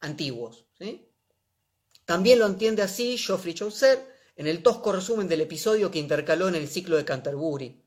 antiguos. 0.00 0.66
También 2.04 2.38
lo 2.38 2.46
entiende 2.46 2.82
así 2.82 3.16
Geoffrey 3.16 3.54
Chaucer 3.54 4.06
en 4.36 4.46
el 4.46 4.62
tosco 4.62 4.92
resumen 4.92 5.28
del 5.28 5.40
episodio 5.40 5.90
que 5.90 5.98
intercaló 5.98 6.48
en 6.48 6.56
el 6.56 6.68
ciclo 6.68 6.96
de 6.96 7.04
Canterbury. 7.04 7.82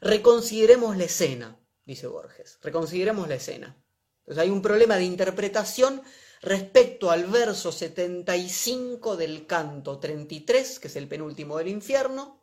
Reconsideremos 0.00 0.96
la 0.96 1.04
escena, 1.04 1.60
dice 1.84 2.06
Borges, 2.06 2.58
reconsideremos 2.62 3.28
la 3.28 3.34
escena. 3.34 3.76
Hay 4.36 4.50
un 4.50 4.62
problema 4.62 4.96
de 4.96 5.04
interpretación 5.04 6.02
respecto 6.40 7.10
al 7.10 7.26
verso 7.26 7.70
75 7.70 9.16
del 9.16 9.46
canto 9.46 9.98
33, 9.98 10.78
que 10.78 10.88
es 10.88 10.96
el 10.96 11.08
penúltimo 11.08 11.58
del 11.58 11.68
infierno, 11.68 12.42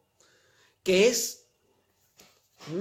que 0.83 1.07
es, 1.07 1.47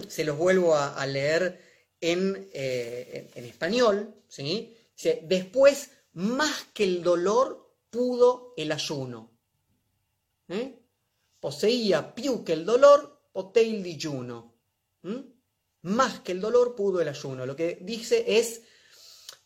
se 0.09 0.25
los 0.25 0.37
vuelvo 0.37 0.77
a, 0.77 1.05
leer 1.07 1.61
eh, 2.01 3.31
en, 3.35 3.45
español, 3.45 4.15
¿sí? 4.29 4.77
después, 5.23 5.91
más 6.13 6.67
que 6.73 6.85
el 6.85 7.03
dolor, 7.03 7.75
pudo 7.91 8.55
el 8.57 8.73
ayuno. 8.73 9.31
¿eh? 10.49 10.79
Poseía 11.41 12.15
più 12.15 12.45
que 12.45 12.53
el 12.53 12.65
dolor, 12.65 13.31
poté 13.33 13.63
il 13.63 13.83
digiuno. 13.83 14.55
Más 15.83 16.21
que 16.21 16.33
el 16.33 16.41
dolor, 16.41 16.75
pudo 16.75 17.01
el 17.01 17.09
ayuno. 17.09 17.47
Lo 17.47 17.55
que 17.55 17.79
dice 17.81 18.25
es 18.27 18.63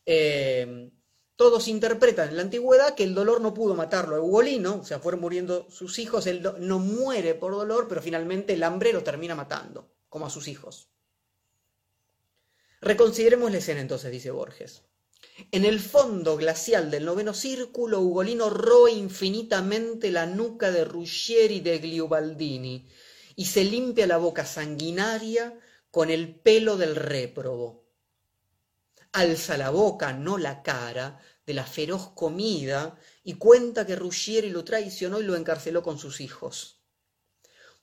eh, 0.07 0.91
todos 1.37 1.67
interpretan 1.69 2.29
en 2.29 2.37
la 2.37 2.43
antigüedad 2.43 2.95
que 2.95 3.05
el 3.05 3.15
dolor 3.15 3.41
no 3.41 3.53
pudo 3.53 3.75
matarlo 3.75 4.15
a 4.15 4.21
Ugolino, 4.21 4.77
o 4.77 4.85
sea, 4.85 5.01
fueron 5.01 5.21
muriendo 5.21 5.69
sus 5.71 5.99
hijos, 5.99 6.27
él 6.29 6.41
no 6.61 6.79
muere 6.79 7.35
por 7.35 7.53
dolor, 7.53 7.89
pero 7.89 8.03
finalmente 8.03 8.53
el 8.53 8.63
hambre 8.63 8.93
lo 8.93 9.03
termina 9.03 9.35
matando, 9.35 9.91
como 10.09 10.27
a 10.27 10.31
sus 10.31 10.47
hijos. 10.47 10.92
Reconsideremos 12.83 13.51
la 13.51 13.59
escena 13.59 13.81
entonces, 13.81 14.11
dice 14.11 14.31
Borges. 14.31 14.83
En 15.51 15.65
el 15.65 15.81
fondo 15.81 16.37
glacial 16.37 16.91
del 16.91 17.07
noveno 17.07 17.33
círculo, 17.33 18.01
Ugolino 18.01 18.51
roe 18.51 18.93
infinitamente 18.93 20.11
la 20.11 20.27
nuca 20.27 20.71
de 20.71 20.85
Ruggieri 20.85 21.61
de 21.61 21.79
Gliubaldini 21.79 22.87
y 23.37 23.47
se 23.47 23.65
limpia 23.65 24.07
la 24.07 24.19
boca 24.19 24.45
sanguinaria 24.45 25.59
con 25.91 26.11
el 26.11 26.35
pelo 26.35 26.77
del 26.77 26.95
réprobo 26.95 27.83
alza 29.13 29.59
la 29.59 29.71
boca, 29.71 30.13
no 30.13 30.39
la 30.39 30.63
cara, 30.63 31.21
de 31.47 31.55
la 31.55 31.67
feroz 31.67 32.11
comida 32.15 32.97
y 33.23 33.35
cuenta 33.35 33.87
que 33.87 33.97
Ruggieri 33.97 34.51
lo 34.51 34.65
traicionó 34.65 35.21
y 35.21 35.25
lo 35.25 35.37
encarceló 35.37 35.83
con 35.83 35.99
sus 35.99 36.21
hijos. 36.21 36.82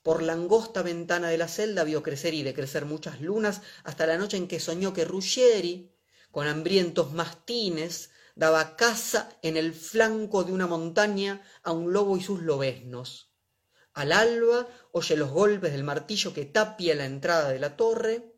Por 0.02 0.22
la 0.22 0.32
angosta 0.32 0.82
ventana 0.82 1.28
de 1.28 1.38
la 1.38 1.48
celda 1.48 1.84
vio 1.84 2.02
crecer 2.02 2.32
y 2.32 2.42
decrecer 2.42 2.86
muchas 2.86 3.20
lunas 3.20 3.60
hasta 3.84 4.06
la 4.06 4.16
noche 4.16 4.38
en 4.38 4.48
que 4.48 4.60
soñó 4.60 4.94
que 4.94 5.04
Ruggieri, 5.04 5.94
con 6.30 6.46
hambrientos 6.46 7.12
mastines, 7.12 8.10
daba 8.34 8.76
caza 8.76 9.28
en 9.42 9.56
el 9.56 9.74
flanco 9.74 10.44
de 10.44 10.52
una 10.52 10.66
montaña 10.66 11.42
a 11.62 11.72
un 11.72 11.92
lobo 11.92 12.16
y 12.16 12.22
sus 12.22 12.40
lobesnos. 12.40 13.30
Al 13.92 14.12
alba 14.12 14.66
oye 14.92 15.16
los 15.16 15.30
golpes 15.30 15.72
del 15.72 15.84
martillo 15.84 16.32
que 16.32 16.46
tapia 16.46 16.94
la 16.94 17.04
entrada 17.04 17.50
de 17.50 17.58
la 17.58 17.76
torre. 17.76 18.34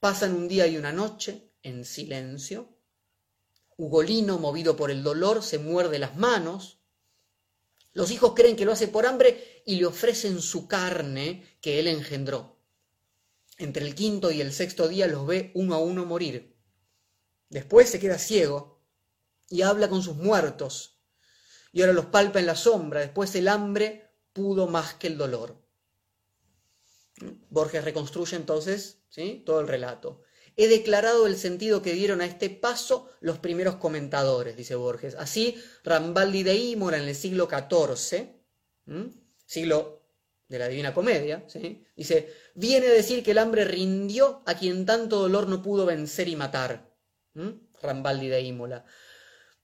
Pasan 0.00 0.34
un 0.34 0.48
día 0.48 0.66
y 0.66 0.78
una 0.78 0.92
noche 0.92 1.52
en 1.62 1.84
silencio. 1.84 2.78
Ugolino, 3.76 4.38
movido 4.38 4.76
por 4.76 4.90
el 4.90 5.02
dolor, 5.02 5.42
se 5.42 5.58
muerde 5.58 5.98
las 5.98 6.16
manos. 6.16 6.80
Los 7.92 8.10
hijos 8.10 8.32
creen 8.34 8.56
que 8.56 8.64
lo 8.64 8.72
hace 8.72 8.88
por 8.88 9.06
hambre 9.06 9.57
y 9.68 9.76
le 9.76 9.84
ofrecen 9.84 10.40
su 10.40 10.66
carne 10.66 11.58
que 11.60 11.78
él 11.78 11.88
engendró. 11.88 12.58
Entre 13.58 13.84
el 13.84 13.94
quinto 13.94 14.30
y 14.30 14.40
el 14.40 14.54
sexto 14.54 14.88
día 14.88 15.06
los 15.06 15.26
ve 15.26 15.50
uno 15.54 15.74
a 15.74 15.78
uno 15.78 16.06
morir. 16.06 16.56
Después 17.50 17.90
se 17.90 18.00
queda 18.00 18.16
ciego 18.18 18.82
y 19.50 19.60
habla 19.60 19.90
con 19.90 20.02
sus 20.02 20.16
muertos. 20.16 21.02
Y 21.70 21.82
ahora 21.82 21.92
los 21.92 22.06
palpa 22.06 22.40
en 22.40 22.46
la 22.46 22.56
sombra. 22.56 23.00
Después 23.00 23.34
el 23.34 23.46
hambre 23.46 24.10
pudo 24.32 24.68
más 24.68 24.94
que 24.94 25.08
el 25.08 25.18
dolor. 25.18 25.62
Borges 27.50 27.84
reconstruye 27.84 28.36
entonces 28.36 29.02
¿sí? 29.10 29.42
todo 29.44 29.60
el 29.60 29.68
relato. 29.68 30.22
He 30.56 30.68
declarado 30.68 31.26
el 31.26 31.36
sentido 31.36 31.82
que 31.82 31.92
dieron 31.92 32.22
a 32.22 32.24
este 32.24 32.48
paso 32.48 33.10
los 33.20 33.38
primeros 33.38 33.76
comentadores, 33.76 34.56
dice 34.56 34.76
Borges. 34.76 35.14
Así, 35.16 35.62
Rambaldi 35.84 36.42
de 36.42 36.56
Imola 36.56 36.96
en 36.96 37.06
el 37.06 37.14
siglo 37.14 37.50
XIV, 37.50 38.34
siglo 39.48 40.02
de 40.46 40.58
la 40.58 40.68
Divina 40.68 40.94
Comedia, 40.94 41.44
¿sí? 41.46 41.84
dice, 41.96 42.32
viene 42.54 42.86
a 42.86 42.92
decir 42.92 43.22
que 43.22 43.32
el 43.32 43.38
hambre 43.38 43.64
rindió 43.64 44.42
a 44.46 44.54
quien 44.54 44.86
tanto 44.86 45.20
dolor 45.20 45.48
no 45.48 45.62
pudo 45.62 45.86
vencer 45.86 46.28
y 46.28 46.36
matar. 46.36 46.90
Rambaldi 47.82 48.28
de 48.28 48.40
Imola. 48.42 48.84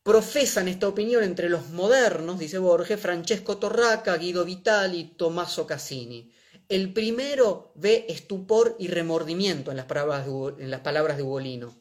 Profesan 0.02 0.68
esta 0.68 0.88
opinión 0.88 1.22
entre 1.24 1.48
los 1.48 1.68
modernos, 1.70 2.38
dice 2.38 2.58
Borges, 2.58 3.00
Francesco 3.00 3.56
Torraca, 3.58 4.16
Guido 4.16 4.44
Vitali 4.44 5.14
Tommaso 5.16 5.66
Cassini. 5.66 6.32
El 6.68 6.92
primero 6.92 7.72
ve 7.74 8.06
estupor 8.08 8.76
y 8.78 8.88
remordimiento 8.88 9.70
en 9.70 9.76
las 9.76 9.86
palabras 9.86 10.26
de, 10.26 10.64
en 10.64 10.70
las 10.70 10.80
palabras 10.80 11.16
de 11.16 11.22
Ugolino. 11.22 11.74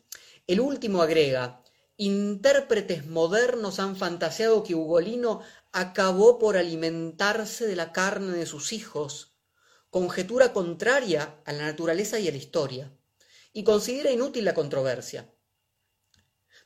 El 0.48 0.60
último 0.60 1.02
agrega, 1.02 1.64
intérpretes 1.98 3.06
modernos 3.06 3.80
han 3.80 3.96
fantaseado 3.96 4.64
que 4.64 4.76
Ugolino 4.76 5.42
acabó 5.74 6.40
por 6.40 6.56
alimentarse 6.56 7.68
de 7.68 7.76
la 7.76 7.92
carne 7.92 8.38
de 8.38 8.46
sus 8.46 8.72
hijos, 8.72 9.36
conjetura 9.90 10.54
contraria 10.54 11.42
a 11.46 11.52
la 11.52 11.64
naturaleza 11.64 12.20
y 12.20 12.28
a 12.28 12.32
la 12.32 12.38
historia, 12.38 12.96
y 13.52 13.64
considera 13.64 14.12
inútil 14.12 14.46
la 14.46 14.54
controversia. 14.54 15.30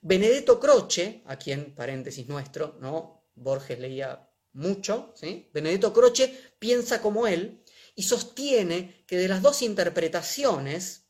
Benedetto 0.02 0.60
Croce, 0.60 1.24
a 1.26 1.38
quien, 1.38 1.74
paréntesis 1.74 2.28
nuestro, 2.28 2.78
¿no? 2.80 3.26
Borges 3.36 3.80
leía 3.80 4.30
mucho, 4.54 5.14
¿sí? 5.16 5.50
Benedetto 5.54 5.94
Croce 5.94 6.54
piensa 6.60 7.02
como 7.02 7.28
él 7.28 7.64
y 7.96 8.04
sostiene 8.04 9.04
que 9.08 9.18
de 9.18 9.28
las 9.28 9.42
dos 9.42 9.62
interpretaciones, 9.62 11.08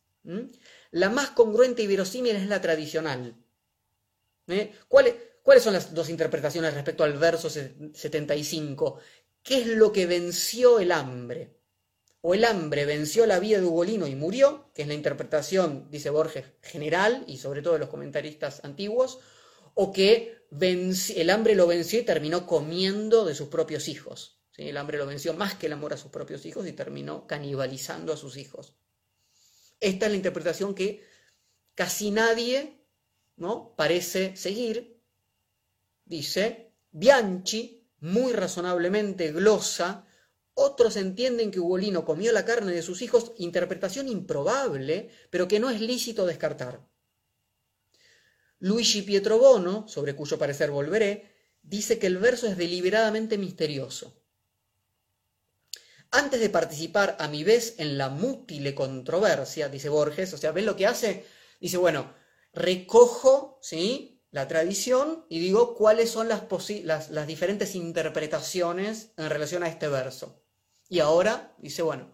la 0.91 1.09
más 1.09 1.31
congruente 1.31 1.81
y 1.81 1.87
verosímil 1.87 2.35
es 2.35 2.47
la 2.47 2.61
tradicional. 2.61 3.35
¿Eh? 4.47 4.73
¿Cuáles, 4.87 5.15
¿Cuáles 5.47 5.63
son 5.63 5.71
las 5.71 5.93
dos 5.93 6.09
interpretaciones 6.09 6.73
respecto 6.73 7.05
al 7.05 7.13
verso 7.13 7.49
75? 7.49 8.99
¿Qué 9.41 9.61
es 9.61 9.67
lo 9.67 9.93
que 9.93 10.05
venció 10.05 10.77
el 10.79 10.91
hambre? 10.91 11.53
o 12.19 12.33
el 12.33 12.43
hambre 12.43 12.83
venció 12.83 13.25
la 13.25 13.39
vida 13.39 13.61
de 13.61 13.65
Ugolino 13.65 14.07
y 14.07 14.15
murió, 14.15 14.69
que 14.73 14.81
es 14.81 14.89
la 14.89 14.93
interpretación, 14.93 15.87
dice 15.89 16.09
Borges, 16.09 16.43
general 16.61 17.23
y 17.27 17.37
sobre 17.37 17.61
todo 17.61 17.75
de 17.75 17.79
los 17.79 17.87
comentaristas 17.87 18.59
antiguos, 18.65 19.19
o 19.73 19.93
que 19.93 20.45
el 20.51 21.29
hambre 21.29 21.55
lo 21.55 21.65
venció 21.65 22.01
y 22.01 22.03
terminó 22.03 22.45
comiendo 22.45 23.23
de 23.23 23.33
sus 23.33 23.47
propios 23.47 23.87
hijos. 23.87 24.41
El 24.57 24.75
hambre 24.75 24.97
lo 24.97 25.05
venció 25.05 25.33
más 25.33 25.55
que 25.55 25.67
el 25.67 25.73
amor 25.73 25.93
a 25.93 25.97
sus 25.97 26.11
propios 26.11 26.45
hijos 26.45 26.67
y 26.67 26.73
terminó 26.73 27.25
canibalizando 27.25 28.11
a 28.11 28.17
sus 28.17 28.35
hijos. 28.35 28.75
Esta 29.79 30.07
es 30.07 30.11
la 30.11 30.17
interpretación 30.17 30.75
que 30.75 31.05
casi 31.73 32.11
nadie 32.11 32.83
¿no? 33.37 33.73
parece 33.77 34.35
seguir. 34.35 34.96
Dice 36.07 36.73
Bianchi, 36.91 37.87
muy 37.99 38.33
razonablemente 38.33 39.31
glosa 39.31 40.07
otros 40.59 40.95
entienden 40.95 41.51
que 41.51 41.59
Ugolino 41.59 42.03
comió 42.03 42.31
la 42.31 42.43
carne 42.43 42.71
de 42.71 42.81
sus 42.81 43.03
hijos, 43.03 43.33
interpretación 43.37 44.07
improbable, 44.07 45.11
pero 45.29 45.47
que 45.47 45.59
no 45.59 45.69
es 45.69 45.79
lícito 45.79 46.25
descartar. 46.25 46.83
Luigi 48.57 49.03
Pietrobono, 49.03 49.87
sobre 49.87 50.15
cuyo 50.15 50.39
parecer 50.39 50.71
volveré, 50.71 51.31
dice 51.61 51.99
que 51.99 52.07
el 52.07 52.17
verso 52.17 52.47
es 52.47 52.57
deliberadamente 52.57 53.37
misterioso. 53.37 54.19
Antes 56.09 56.39
de 56.39 56.49
participar 56.49 57.17
a 57.19 57.27
mi 57.27 57.43
vez 57.43 57.75
en 57.77 57.99
la 57.99 58.09
mútile 58.09 58.73
controversia, 58.73 59.69
dice 59.69 59.89
Borges, 59.89 60.33
o 60.33 60.37
sea, 60.39 60.53
¿ven 60.53 60.65
lo 60.65 60.75
que 60.75 60.87
hace? 60.87 61.23
Dice, 61.61 61.77
bueno, 61.77 62.15
recojo, 62.51 63.59
¿sí? 63.61 64.16
La 64.31 64.47
tradición 64.47 65.25
y 65.29 65.39
digo 65.39 65.75
cuáles 65.75 66.09
son 66.09 66.27
las, 66.27 67.27
diferentes 67.27 67.75
interpretaciones 67.75 69.11
en 69.17 69.29
relación 69.29 69.63
a 69.63 69.69
este 69.69 69.87
verso. 69.87 70.43
Y 70.89 70.99
ahora 70.99 71.55
dice, 71.57 71.81
bueno, 71.81 72.13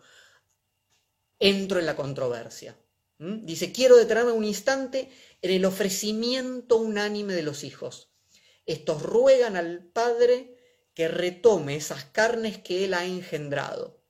entro 1.39 1.79
en 1.79 1.85
la 1.85 1.95
controversia. 1.95 2.77
Dice, 3.17 3.71
quiero 3.71 3.95
detenerme 3.95 4.31
un 4.31 4.43
instante 4.43 5.11
en 5.41 5.51
el 5.51 5.65
ofrecimiento 5.65 6.77
unánime 6.77 7.33
de 7.33 7.43
los 7.43 7.63
hijos. 7.63 8.11
Estos 8.65 9.01
ruegan 9.01 9.55
al 9.55 9.83
Padre 9.83 10.57
que 10.93 11.07
retome 11.07 11.75
esas 11.75 12.05
carnes 12.05 12.57
que 12.59 12.85
Él 12.85 12.93
ha 12.93 13.05
engendrado. 13.05 14.01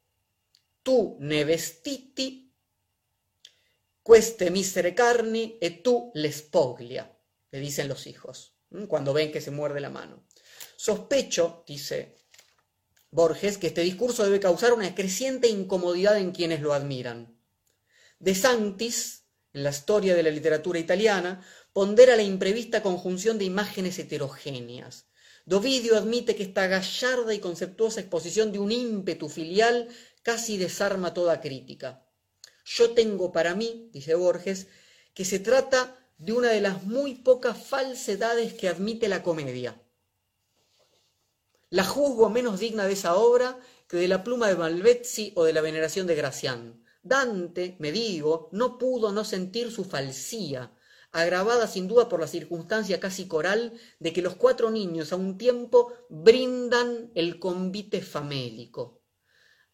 Tu 0.83 1.17
ne 1.19 1.45
vestiti, 1.45 2.53
queste 4.03 4.51
misere 4.51 4.93
carni 4.93 5.57
e 5.61 5.69
tu 5.81 6.11
les 6.13 6.41
poglia, 6.41 7.07
le 7.53 7.59
dicen 7.59 7.87
los 7.87 8.07
hijos, 8.07 8.55
cuando 8.87 9.13
ven 9.13 9.31
que 9.31 9.39
se 9.39 9.51
muerde 9.51 9.79
la 9.79 9.91
mano. 9.91 10.25
Sospecho, 10.75 11.63
dice 11.67 12.15
Borges 13.11 13.59
que 13.59 13.67
este 13.67 13.81
discurso 13.81 14.23
debe 14.23 14.39
causar 14.39 14.73
una 14.73 14.95
creciente 14.95 15.47
incomodidad 15.49 16.17
en 16.17 16.31
quienes 16.31 16.61
lo 16.61 16.73
admiran. 16.73 17.37
De 18.17 18.33
Santis, 18.33 19.25
en 19.53 19.61
la 19.61 19.69
historia 19.69 20.15
de 20.15 20.23
la 20.23 20.31
literatura 20.31 20.79
italiana, 20.79 21.45
pondera 21.73 22.15
la 22.15 22.23
imprevista 22.23 22.81
conjunción 22.81 23.37
de 23.37 23.45
imágenes 23.45 23.99
heterogéneas. 23.99 25.05
Dovidio 25.45 25.95
admite 25.95 26.35
que 26.35 26.41
esta 26.41 26.65
gallarda 26.65 27.35
y 27.35 27.39
conceptuosa 27.39 27.99
exposición 27.99 28.51
de 28.51 28.57
un 28.57 28.71
ímpetu 28.71 29.29
filial 29.29 29.89
casi 30.23 30.57
desarma 30.57 31.13
toda 31.13 31.39
crítica. 31.39 32.03
Yo 32.65 32.95
tengo 32.95 33.31
para 33.31 33.53
mí, 33.53 33.91
dice 33.93 34.15
Borges, 34.15 34.65
que 35.13 35.23
se 35.23 35.37
trata 35.37 36.02
de 36.17 36.33
una 36.33 36.49
de 36.49 36.61
las 36.61 36.83
muy 36.83 37.15
pocas 37.15 37.57
falsedades 37.57 38.53
que 38.53 38.69
admite 38.69 39.07
la 39.07 39.23
comedia 39.23 39.83
la 41.73 41.83
juzgo 41.83 42.29
menos 42.29 42.59
digna 42.59 42.85
de 42.85 42.93
esa 42.93 43.15
obra 43.15 43.59
que 43.87 43.97
de 43.97 44.07
la 44.07 44.23
pluma 44.23 44.47
de 44.47 44.55
Malvezzi 44.55 45.33
o 45.35 45.43
de 45.43 45.53
la 45.53 45.61
veneración 45.61 46.05
de 46.05 46.13
Gracián. 46.13 46.85
Dante, 47.01 47.77
me 47.79 47.91
digo, 47.91 48.47
no 48.51 48.77
pudo 48.77 49.11
no 49.11 49.25
sentir 49.25 49.71
su 49.71 49.83
falsía, 49.83 50.71
agravada 51.11 51.65
sin 51.65 51.87
duda 51.87 52.09
por 52.09 52.19
la 52.19 52.27
circunstancia 52.27 52.99
casi 52.99 53.27
coral 53.27 53.73
de 53.97 54.13
que 54.13 54.21
los 54.21 54.35
cuatro 54.35 54.69
niños 54.69 55.13
a 55.13 55.15
un 55.15 55.39
tiempo 55.39 55.91
brindan 56.09 57.09
el 57.15 57.39
convite 57.39 58.03
famélico. 58.03 59.02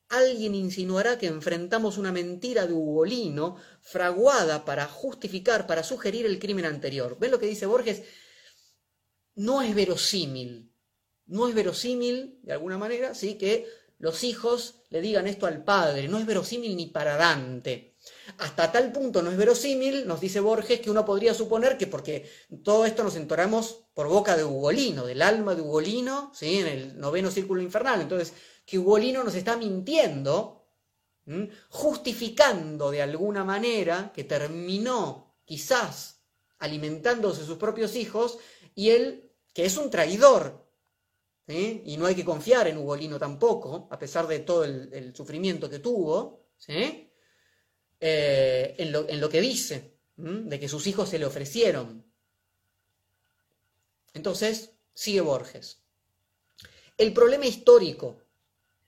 Alguien 0.09 0.55
insinuará 0.55 1.17
que 1.17 1.27
enfrentamos 1.27 1.97
una 1.97 2.11
mentira 2.11 2.65
de 2.65 2.73
Ugolino 2.73 3.57
fraguada 3.81 4.65
para 4.65 4.87
justificar, 4.87 5.67
para 5.67 5.83
sugerir 5.83 6.25
el 6.25 6.39
crimen 6.39 6.65
anterior. 6.65 7.17
¿Ven 7.19 7.31
lo 7.31 7.39
que 7.39 7.45
dice 7.45 7.65
Borges? 7.65 8.03
No 9.35 9.61
es 9.61 9.73
verosímil 9.73 10.69
no 11.29 11.47
es 11.47 11.53
verosímil, 11.53 12.39
de 12.41 12.53
alguna 12.53 12.77
manera, 12.77 13.13
¿sí? 13.13 13.35
que 13.35 13.67
los 13.99 14.23
hijos 14.23 14.81
le 14.89 14.99
digan 14.99 15.27
esto 15.27 15.45
al 15.45 15.63
padre. 15.63 16.07
No 16.07 16.17
es 16.17 16.25
verosímil 16.25 16.75
ni 16.75 16.87
para 16.87 17.17
Dante. 17.17 17.95
Hasta 18.37 18.71
tal 18.71 18.91
punto 18.91 19.21
no 19.21 19.31
es 19.31 19.37
verosímil, 19.37 20.07
nos 20.07 20.19
dice 20.19 20.39
Borges, 20.39 20.79
que 20.79 20.91
uno 20.91 21.05
podría 21.05 21.33
suponer 21.33 21.77
que 21.77 21.87
porque 21.87 22.29
todo 22.63 22.85
esto 22.85 23.03
nos 23.03 23.15
entoramos 23.15 23.85
por 23.93 24.07
boca 24.07 24.37
de 24.37 24.43
Ugolino, 24.43 25.05
del 25.05 25.21
alma 25.21 25.55
de 25.55 25.61
Ugolino, 25.61 26.31
¿sí? 26.33 26.59
en 26.59 26.67
el 26.67 26.99
noveno 26.99 27.31
círculo 27.31 27.61
infernal. 27.61 28.01
Entonces, 28.01 28.33
que 28.65 28.79
Ugolino 28.79 29.23
nos 29.23 29.35
está 29.35 29.57
mintiendo, 29.57 30.67
justificando 31.69 32.91
de 32.91 33.01
alguna 33.01 33.43
manera 33.43 34.11
que 34.13 34.23
terminó 34.23 35.37
quizás 35.45 36.23
alimentándose 36.59 37.45
sus 37.45 37.57
propios 37.57 37.95
hijos 37.95 38.37
y 38.75 38.89
él, 38.89 39.31
que 39.53 39.65
es 39.65 39.77
un 39.77 39.89
traidor, 39.89 40.69
y 41.47 41.97
no 41.97 42.05
hay 42.05 42.13
que 42.13 42.25
confiar 42.25 42.67
en 42.67 42.77
Ugolino 42.77 43.17
tampoco, 43.17 43.87
a 43.89 43.97
pesar 43.97 44.27
de 44.27 44.39
todo 44.39 44.63
el, 44.63 45.15
sufrimiento 45.15 45.67
que 45.67 45.79
tuvo, 45.79 46.45
¿sí? 46.57 47.08
Eh, 47.99 48.75
en, 48.77 48.91
lo, 48.91 49.29
que 49.29 49.41
dice, 49.41 49.95
de 50.15 50.59
que 50.59 50.69
sus 50.69 50.87
hijos 50.87 51.09
se 51.09 51.19
le 51.19 51.25
ofrecieron. 51.25 52.05
Entonces, 54.13 54.71
sigue 54.93 55.21
Borges. 55.21 55.79
El 56.97 57.13
problema 57.13 57.45
histórico 57.45 58.21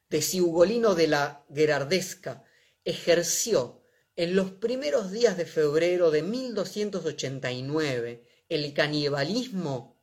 de 0.09 0.21
si 0.21 0.41
Ugolino 0.41 0.95
de 0.95 1.07
la 1.07 1.45
Gerardesca 1.53 2.43
ejerció 2.83 3.81
en 4.15 4.35
los 4.35 4.51
primeros 4.51 5.11
días 5.11 5.37
de 5.37 5.45
febrero 5.45 6.11
de 6.11 6.21
1289 6.21 8.25
el 8.51 8.73
canibalismo 8.73 9.97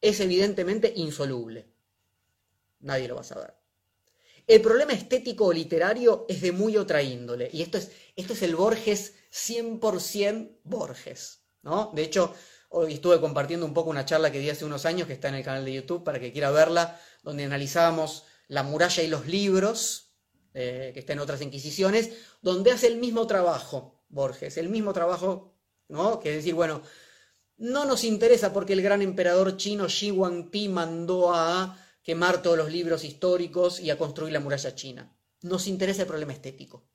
es 0.00 0.20
evidentemente 0.20 0.92
insoluble. 0.94 1.72
Nadie 2.78 3.08
lo 3.08 3.16
va 3.16 3.22
a 3.22 3.24
saber. 3.24 3.52
El 4.46 4.60
problema 4.60 4.92
estético 4.92 5.46
o 5.46 5.52
literario 5.52 6.26
es 6.28 6.42
de 6.42 6.52
muy 6.52 6.76
otra 6.76 7.02
índole, 7.02 7.48
y 7.52 7.62
esto 7.62 7.78
es, 7.78 7.90
esto 8.14 8.34
es 8.34 8.42
el 8.42 8.56
Borges 8.56 9.14
100% 9.32 10.58
Borges. 10.64 11.40
¿no? 11.62 11.92
De 11.94 12.02
hecho, 12.02 12.34
hoy 12.68 12.94
estuve 12.94 13.20
compartiendo 13.20 13.64
un 13.64 13.72
poco 13.72 13.90
una 13.90 14.04
charla 14.04 14.30
que 14.30 14.40
di 14.40 14.50
hace 14.50 14.66
unos 14.66 14.84
años, 14.84 15.06
que 15.06 15.14
está 15.14 15.28
en 15.28 15.36
el 15.36 15.44
canal 15.44 15.64
de 15.64 15.72
YouTube, 15.72 16.04
para 16.04 16.20
que 16.20 16.32
quiera 16.32 16.50
verla, 16.50 17.00
donde 17.22 17.44
analizábamos 17.44 18.24
la 18.48 18.62
muralla 18.62 19.02
y 19.02 19.08
los 19.08 19.26
libros, 19.26 20.14
eh, 20.52 20.90
que 20.92 21.00
está 21.00 21.14
en 21.14 21.20
otras 21.20 21.40
inquisiciones, 21.40 22.10
donde 22.42 22.70
hace 22.70 22.86
el 22.86 22.98
mismo 22.98 23.26
trabajo, 23.26 24.04
Borges, 24.08 24.58
el 24.58 24.68
mismo 24.68 24.92
trabajo, 24.92 25.56
¿no? 25.88 26.20
Que 26.20 26.30
es 26.30 26.36
decir, 26.36 26.54
bueno, 26.54 26.82
no 27.56 27.86
nos 27.86 28.04
interesa 28.04 28.52
porque 28.52 28.74
el 28.74 28.82
gran 28.82 29.00
emperador 29.00 29.56
chino 29.56 29.88
Shi 29.88 30.10
Huangdi 30.10 30.68
mandó 30.68 31.34
a 31.34 31.78
quemar 32.04 32.42
todos 32.42 32.56
los 32.56 32.70
libros 32.70 33.02
históricos 33.02 33.80
y 33.80 33.90
a 33.90 33.98
construir 33.98 34.32
la 34.32 34.40
muralla 34.40 34.74
china. 34.74 35.16
Nos 35.42 35.66
interesa 35.66 36.02
el 36.02 36.08
problema 36.08 36.34
estético. 36.34 36.86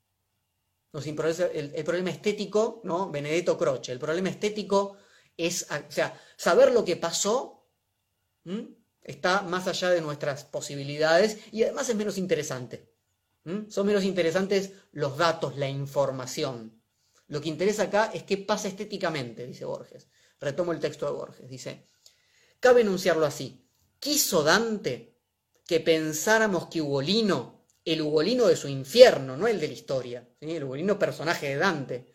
Nos 0.92 1.06
interesa 1.06 1.46
el, 1.46 1.84
problema 1.84 2.10
estético, 2.10 2.80
¿no? 2.84 3.10
Benedetto 3.10 3.58
Croce. 3.58 3.92
El 3.92 3.98
problema 3.98 4.30
estético 4.30 4.96
es, 5.36 5.66
o 5.70 5.90
sea, 5.92 6.18
saber 6.36 6.72
lo 6.72 6.84
que 6.84 6.96
pasó 6.96 7.66
está 9.02 9.42
más 9.42 9.66
allá 9.66 9.90
de 9.90 10.00
nuestras 10.00 10.44
posibilidades 10.44 11.38
y 11.52 11.64
además 11.64 11.88
es 11.88 11.96
menos 11.96 12.16
interesante. 12.16 12.88
Son 13.68 13.86
menos 13.86 14.04
interesantes 14.04 14.72
los 14.92 15.16
datos, 15.16 15.56
la 15.56 15.68
información. 15.68 16.80
Lo 17.26 17.40
que 17.40 17.48
interesa 17.48 17.84
acá 17.84 18.10
es 18.12 18.24
qué 18.24 18.36
pasa 18.36 18.68
estéticamente, 18.68 19.46
dice 19.46 19.64
Borges. 19.64 20.08
Retomo 20.40 20.72
el 20.72 20.80
texto 20.80 21.06
de 21.06 21.12
Borges. 21.12 21.48
Dice, 21.48 21.86
cabe 22.58 22.82
enunciarlo 22.82 23.26
así. 23.26 23.64
¿Quiso 24.00 24.42
Dante 24.42 25.14
que 25.66 25.78
pensáramos 25.80 26.68
que 26.68 26.80
Ugolino, 26.80 27.66
el 27.84 28.00
Ugolino 28.00 28.46
de 28.46 28.56
su 28.56 28.66
infierno, 28.66 29.36
no 29.36 29.46
el 29.46 29.60
de 29.60 29.68
la 29.68 29.74
historia, 29.74 30.28
el 30.40 30.64
Ugolino 30.64 30.98
personaje 30.98 31.50
de 31.50 31.56
Dante, 31.56 32.14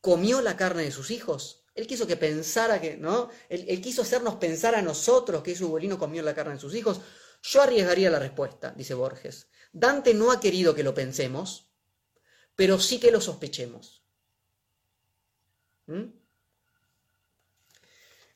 comió 0.00 0.40
la 0.40 0.56
carne 0.56 0.84
de 0.84 0.90
sus 0.90 1.10
hijos? 1.10 1.66
Él 1.74 1.86
quiso 1.86 2.06
que 2.06 2.16
pensara 2.16 2.80
que, 2.80 2.96
¿no? 2.96 3.28
Él, 3.50 3.82
quiso 3.82 4.00
hacernos 4.00 4.36
pensar 4.36 4.74
a 4.74 4.80
nosotros 4.80 5.42
que 5.42 5.52
ese 5.52 5.64
Ugolino 5.64 5.98
comió 5.98 6.22
la 6.22 6.34
carne 6.34 6.54
de 6.54 6.60
sus 6.60 6.74
hijos. 6.74 7.02
Yo 7.42 7.60
arriesgaría 7.60 8.10
la 8.10 8.18
respuesta, 8.18 8.72
dice 8.74 8.94
Borges. 8.94 9.48
Dante 9.72 10.14
no 10.14 10.32
ha 10.32 10.40
querido 10.40 10.74
que 10.74 10.82
lo 10.82 10.94
pensemos, 10.94 11.70
pero 12.54 12.80
sí 12.80 12.98
que 12.98 13.10
lo 13.10 13.20
sospechemos. 13.20 14.02
¿Mm? 15.86 16.04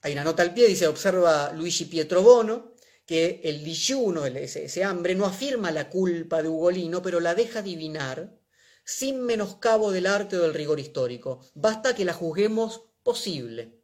Hay 0.03 0.13
una 0.13 0.25
nota 0.25 0.43
al 0.43 0.53
pie, 0.53 0.67
dice, 0.67 0.87
observa 0.87 1.51
Luigi 1.53 1.87
Pietro 1.87 2.23
Bono, 2.23 2.75
que 3.11 3.40
el 3.42 3.64
digiuno, 3.64 4.25
ese, 4.25 4.66
ese 4.66 4.85
hambre, 4.85 5.16
no 5.16 5.27
afirma 5.27 5.73
la 5.73 5.90
culpa 5.90 6.44
de 6.44 6.49
Ugolino, 6.49 7.03
pero 7.03 7.18
la 7.18 7.35
deja 7.35 7.59
adivinar 7.59 8.38
sin 8.85 9.25
menoscabo 9.25 9.90
del 9.90 10.07
arte 10.07 10.37
o 10.37 10.42
del 10.42 10.55
rigor 10.55 10.79
histórico. 10.79 11.40
Basta 11.55 11.92
que 11.96 12.05
la 12.05 12.12
juzguemos 12.12 12.83
posible. 13.03 13.83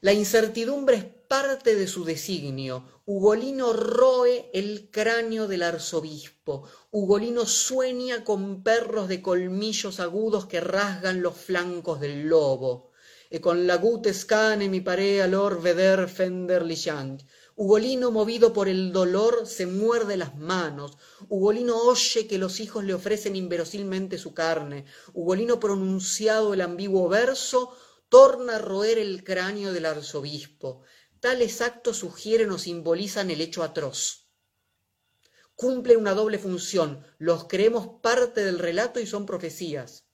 La 0.00 0.12
incertidumbre 0.12 0.96
es 0.96 1.04
parte 1.04 1.76
de 1.76 1.86
su 1.86 2.04
designio. 2.04 3.02
Ugolino 3.06 3.72
roe 3.72 4.50
el 4.52 4.90
cráneo 4.90 5.46
del 5.46 5.62
arzobispo. 5.62 6.68
Ugolino 6.90 7.46
sueña 7.46 8.24
con 8.24 8.64
perros 8.64 9.06
de 9.06 9.22
colmillos 9.22 10.00
agudos 10.00 10.46
que 10.46 10.60
rasgan 10.60 11.22
los 11.22 11.36
flancos 11.36 12.00
del 12.00 12.26
lobo. 12.26 12.90
E 13.30 13.40
con 13.40 13.66
la 13.66 13.78
gute 13.78 14.12
scane 14.14 14.68
mi 14.68 14.80
parea 14.80 15.26
lor 15.26 15.60
veder 15.60 16.08
fender. 16.08 16.62
Ugolino, 17.56 18.10
movido 18.10 18.52
por 18.52 18.68
el 18.68 18.92
dolor, 18.92 19.46
se 19.46 19.66
muerde 19.66 20.16
las 20.16 20.36
manos. 20.36 20.98
Ugolino 21.28 21.76
oye 21.76 22.26
que 22.26 22.36
los 22.36 22.58
hijos 22.58 22.82
le 22.82 22.94
ofrecen 22.94 23.36
inverosímilmente 23.36 24.18
su 24.18 24.34
carne. 24.34 24.86
Ugolino, 25.12 25.60
pronunciado 25.60 26.52
el 26.52 26.62
ambiguo 26.62 27.08
verso, 27.08 27.76
torna 28.08 28.56
a 28.56 28.58
roer 28.58 28.98
el 28.98 29.22
cráneo 29.22 29.72
del 29.72 29.86
arzobispo. 29.86 30.82
Tales 31.20 31.60
actos 31.60 31.98
sugieren 31.98 32.50
o 32.50 32.58
simbolizan 32.58 33.30
el 33.30 33.40
hecho 33.40 33.62
atroz. 33.62 34.26
Cumplen 35.54 35.98
una 35.98 36.14
doble 36.14 36.40
función. 36.40 37.06
Los 37.18 37.44
creemos 37.44 38.00
parte 38.02 38.44
del 38.44 38.58
relato 38.58 38.98
y 38.98 39.06
son 39.06 39.26
profecías. 39.26 40.06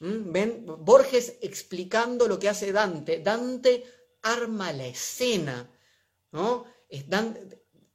¿Mm? 0.00 0.30
¿Ven? 0.30 0.66
Borges 0.66 1.38
explicando 1.40 2.28
lo 2.28 2.38
que 2.38 2.50
hace 2.50 2.70
Dante. 2.70 3.20
Dante 3.20 3.84
arma 4.20 4.72
la 4.72 4.86
escena 4.86 5.70
¿no? 6.32 6.64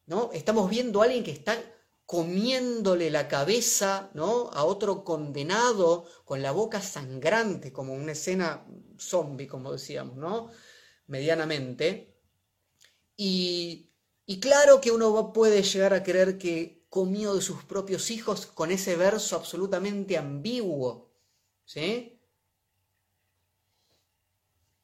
¿no? 0.06 0.32
Estamos 0.32 0.69
viendo 0.69 1.02
a 1.02 1.06
alguien 1.06 1.23
que 1.23 1.32
está 1.32 1.58
comiéndole 2.06 3.12
la 3.12 3.28
cabeza 3.28 4.10
a 4.15 4.63
otro 4.63 5.04
condenado 5.04 6.06
con 6.23 6.41
la 6.41 6.52
boca 6.52 6.82
sangrante, 6.82 7.73
como 7.73 7.93
una 7.93 8.13
escena 8.13 8.65
zombie, 8.97 9.47
como 9.47 9.73
decíamos, 9.73 10.15
¿no? 10.15 10.50
medianamente. 11.08 12.15
Y, 13.17 13.91
y 14.26 14.39
claro 14.39 14.80
que 14.80 14.91
uno 14.91 15.34
puede 15.34 15.63
llegar 15.63 15.93
a 15.93 16.04
creer 16.04 16.38
que 16.38 16.86
comió 16.89 17.36
de 17.36 17.41
sus 17.41 17.63
propios 17.65 18.10
hijos 18.12 18.45
con 18.45 18.71
ese 18.71 18.95
verso 18.95 19.36
absolutamente 19.36 20.17
ambiguo. 20.17 21.12
¿sí? 21.65 22.21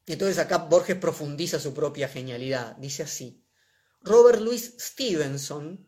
Entonces 0.05 0.37
acá 0.39 0.57
Borges 0.57 0.97
profundiza 0.97 1.59
su 1.59 1.73
propia 1.73 2.09
genialidad. 2.09 2.75
Dice 2.77 3.03
así, 3.03 3.42
Robert 4.03 4.41
Louis 4.41 4.75
Stevenson, 4.77 5.87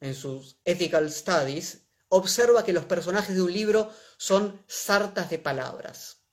en 0.00 0.14
sus 0.14 0.58
Ethical 0.64 1.10
Studies, 1.12 1.86
observa 2.08 2.64
que 2.64 2.72
los 2.72 2.84
personajes 2.84 3.36
de 3.36 3.42
un 3.42 3.52
libro 3.52 3.92
son 4.18 4.62
sartas 4.66 5.30
de 5.30 5.38
palabras. 5.38 6.24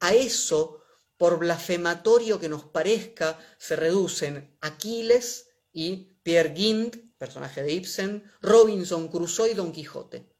A 0.00 0.12
eso, 0.12 0.82
por 1.16 1.38
blasfematorio 1.38 2.40
que 2.40 2.48
nos 2.48 2.64
parezca, 2.64 3.38
se 3.56 3.76
reducen 3.76 4.56
Aquiles 4.60 5.48
y 5.72 6.16
Pierre 6.24 6.54
Gint, 6.56 6.96
personaje 7.16 7.62
de 7.62 7.72
Ibsen, 7.72 8.24
Robinson 8.40 9.08
Crusoe 9.08 9.52
y 9.52 9.54
Don 9.54 9.70
Quijote. 9.70 10.34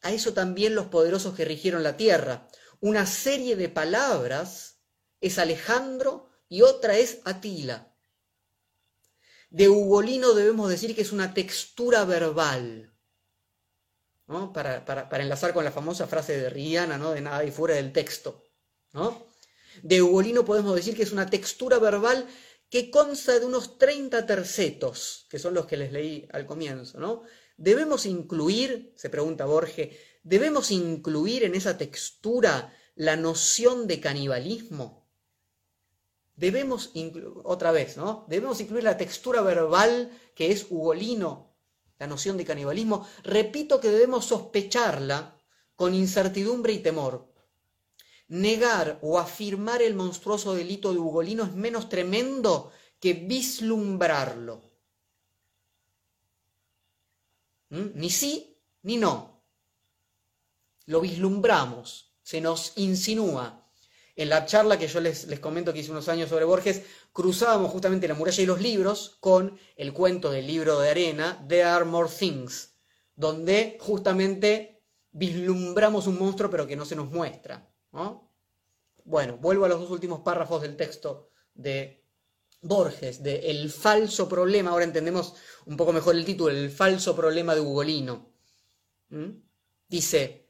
A 0.00 0.12
eso 0.12 0.32
también 0.32 0.74
los 0.74 0.86
poderosos 0.86 1.34
que 1.34 1.44
rigieron 1.44 1.82
la 1.82 1.98
tierra. 1.98 2.48
Una 2.80 3.06
serie 3.06 3.56
de 3.56 3.68
palabras 3.68 4.78
es 5.20 5.38
Alejandro 5.38 6.30
y 6.48 6.62
otra 6.62 6.96
es 6.96 7.20
Atila. 7.24 7.91
De 9.52 9.68
Ugolino 9.68 10.32
debemos 10.32 10.70
decir 10.70 10.94
que 10.94 11.02
es 11.02 11.12
una 11.12 11.34
textura 11.34 12.06
verbal, 12.06 12.90
para, 14.54 15.08
enlazar 15.20 15.52
con 15.52 15.62
la 15.62 15.70
famosa 15.70 16.06
frase 16.06 16.38
de 16.38 16.48
Rihanna, 16.48 16.96
¿no? 16.96 17.10
de 17.10 17.20
nada 17.20 17.36
hay 17.36 17.50
fuera 17.50 17.74
del 17.74 17.92
texto. 17.92 18.44
¿no? 18.94 19.26
De 19.82 20.00
Ugolino 20.00 20.42
podemos 20.46 20.74
decir 20.74 20.96
que 20.96 21.02
es 21.02 21.12
una 21.12 21.28
textura 21.28 21.78
verbal 21.78 22.26
que 22.70 22.90
consta 22.90 23.38
de 23.38 23.44
unos 23.44 23.76
30 23.76 24.24
tercetos, 24.24 25.26
que 25.28 25.38
son 25.38 25.52
los 25.52 25.66
que 25.66 25.76
les 25.76 25.92
leí 25.92 26.26
al 26.32 26.46
comienzo. 26.46 26.98
¿no? 26.98 27.24
Debemos 27.58 28.06
incluir, 28.06 28.94
se 28.96 29.10
pregunta 29.10 29.44
Borges, 29.44 29.94
debemos 30.22 30.70
incluir 30.70 31.44
en 31.44 31.54
esa 31.54 31.76
textura 31.76 32.74
la 32.94 33.16
noción 33.16 33.86
de 33.86 34.00
canibalismo 34.00 35.01
debemos 36.36 36.92
otra 37.44 37.72
vez, 37.72 37.96
¿no? 37.96 38.24
Debemos 38.28 38.60
incluir 38.60 38.84
la 38.84 38.96
textura 38.96 39.42
verbal 39.42 40.10
que 40.34 40.50
es 40.50 40.66
ugolino, 40.70 41.54
la 41.98 42.06
noción 42.06 42.36
de 42.36 42.44
canibalismo. 42.44 43.06
Repito 43.22 43.80
que 43.80 43.90
debemos 43.90 44.24
sospecharla 44.26 45.38
con 45.76 45.94
incertidumbre 45.94 46.72
y 46.72 46.78
temor. 46.80 47.32
Negar 48.28 48.98
o 49.02 49.18
afirmar 49.18 49.82
el 49.82 49.94
monstruoso 49.94 50.54
delito 50.54 50.92
de 50.92 50.98
Ugolino 50.98 51.44
es 51.44 51.54
menos 51.54 51.88
tremendo 51.88 52.72
que 52.98 53.12
vislumbrarlo. 53.12 54.62
¿Mm? 57.68 57.90
Ni 57.94 58.10
sí 58.10 58.58
ni 58.82 58.96
no. 58.96 59.44
Lo 60.86 61.00
vislumbramos, 61.00 62.14
se 62.22 62.40
nos 62.40 62.72
insinúa, 62.76 63.61
en 64.14 64.28
la 64.28 64.44
charla 64.44 64.78
que 64.78 64.88
yo 64.88 65.00
les, 65.00 65.26
les, 65.26 65.40
comento 65.40 65.72
que 65.72 65.80
hice 65.80 65.90
unos 65.90 66.08
años 66.08 66.28
sobre 66.28 66.44
Borges, 66.44 66.82
cruzábamos 67.12 67.70
justamente 67.70 68.08
la 68.08 68.14
muralla 68.14 68.42
y 68.42 68.46
los 68.46 68.60
libros 68.60 69.16
con 69.20 69.58
el 69.76 69.92
cuento 69.92 70.30
del 70.30 70.46
libro 70.46 70.80
de 70.80 70.90
arena, 70.90 71.44
There 71.48 71.64
Are 71.64 71.84
More 71.84 72.10
Things, 72.10 72.74
donde 73.14 73.78
justamente 73.80 74.82
vislumbramos 75.12 76.06
un 76.06 76.18
monstruo 76.18 76.50
pero 76.50 76.66
que 76.66 76.76
no 76.76 76.84
se 76.84 76.96
nos 76.96 77.10
muestra. 77.10 77.68
Bueno, 79.04 79.36
vuelvo 79.38 79.64
a 79.64 79.68
los 79.68 79.80
dos 79.80 79.90
últimos 79.90 80.20
párrafos 80.20 80.62
del 80.62 80.76
texto 80.76 81.30
de 81.54 82.02
Borges, 82.62 83.22
de 83.22 83.50
El 83.50 83.70
falso 83.70 84.28
problema, 84.28 84.70
ahora 84.70 84.84
entendemos 84.84 85.34
un 85.66 85.76
poco 85.76 85.92
mejor 85.92 86.14
el 86.14 86.24
título, 86.24 86.50
El 86.50 86.70
falso 86.70 87.14
problema 87.14 87.54
de 87.54 87.60
Ugolino. 87.60 88.32
¿Mm? 89.08 89.30
Dice, 89.88 90.48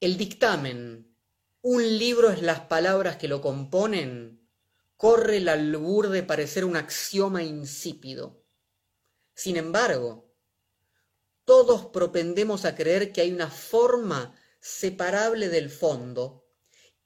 el 0.00 0.16
dictamen, 0.18 1.07
un 1.62 1.98
libro 1.98 2.30
es 2.30 2.42
las 2.42 2.60
palabras 2.60 3.16
que 3.16 3.28
lo 3.28 3.40
componen, 3.40 4.48
corre 4.96 5.38
el 5.38 5.48
albur 5.48 6.08
de 6.08 6.22
parecer 6.22 6.64
un 6.64 6.76
axioma 6.76 7.42
insípido. 7.42 8.44
Sin 9.34 9.56
embargo, 9.56 10.34
todos 11.44 11.86
propendemos 11.86 12.64
a 12.64 12.74
creer 12.74 13.12
que 13.12 13.22
hay 13.22 13.32
una 13.32 13.50
forma 13.50 14.34
separable 14.60 15.48
del 15.48 15.70
fondo 15.70 16.44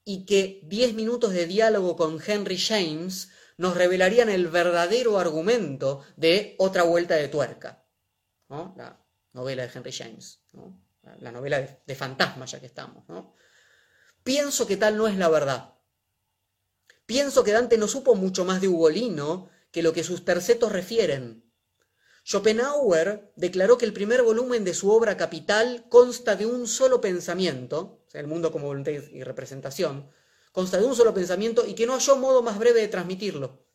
y 0.03 0.25
que 0.25 0.61
diez 0.63 0.93
minutos 0.93 1.33
de 1.33 1.45
diálogo 1.45 1.95
con 1.95 2.19
Henry 2.25 2.57
James 2.57 3.29
nos 3.57 3.77
revelarían 3.77 4.29
el 4.29 4.47
verdadero 4.47 5.19
argumento 5.19 6.03
de 6.17 6.55
Otra 6.57 6.83
Vuelta 6.83 7.15
de 7.15 7.27
Tuerca, 7.27 7.85
la 8.49 8.99
novela 9.31 9.65
de 9.65 9.71
Henry 9.73 9.91
James, 9.91 10.41
la 11.19 11.31
novela 11.31 11.59
de, 11.59 11.79
de 11.85 11.95
fantasma 11.95 12.45
ya 12.45 12.59
que 12.59 12.65
estamos. 12.65 13.05
Pienso 14.23 14.67
que 14.67 14.77
tal 14.77 14.97
no 14.97 15.07
es 15.07 15.17
la 15.17 15.29
verdad. 15.29 15.73
Pienso 17.05 17.43
que 17.43 17.51
Dante 17.51 17.77
no 17.77 17.87
supo 17.87 18.15
mucho 18.15 18.45
más 18.45 18.61
de 18.61 18.69
Ugolino 18.69 19.49
que 19.71 19.83
lo 19.83 19.91
que 19.91 20.03
sus 20.03 20.23
tercetos 20.23 20.71
refieren. 20.71 21.51
Schopenhauer 22.25 23.33
declaró 23.35 23.77
que 23.77 23.85
el 23.85 23.91
primer 23.91 24.23
volumen 24.23 24.63
de 24.63 24.73
su 24.73 24.89
obra 24.91 25.17
capital 25.17 25.85
consta 25.89 26.37
de 26.37 26.45
un 26.45 26.67
solo 26.67 27.01
pensamiento, 27.01 28.03
o 28.07 28.09
sea, 28.09 28.21
el 28.21 28.27
mundo 28.27 28.51
como 28.51 28.67
voluntad 28.67 28.91
y 28.93 29.23
representación, 29.23 30.09
consta 30.53 30.77
de 30.77 30.85
un 30.85 30.95
solo 30.95 31.13
pensamiento 31.13 31.65
y 31.67 31.73
que 31.73 31.85
no 31.85 31.93
halló 31.93 32.15
modo 32.15 32.41
más 32.41 32.57
breve 32.57 32.79
de 32.79 32.87
transmitirlo. 32.87 33.65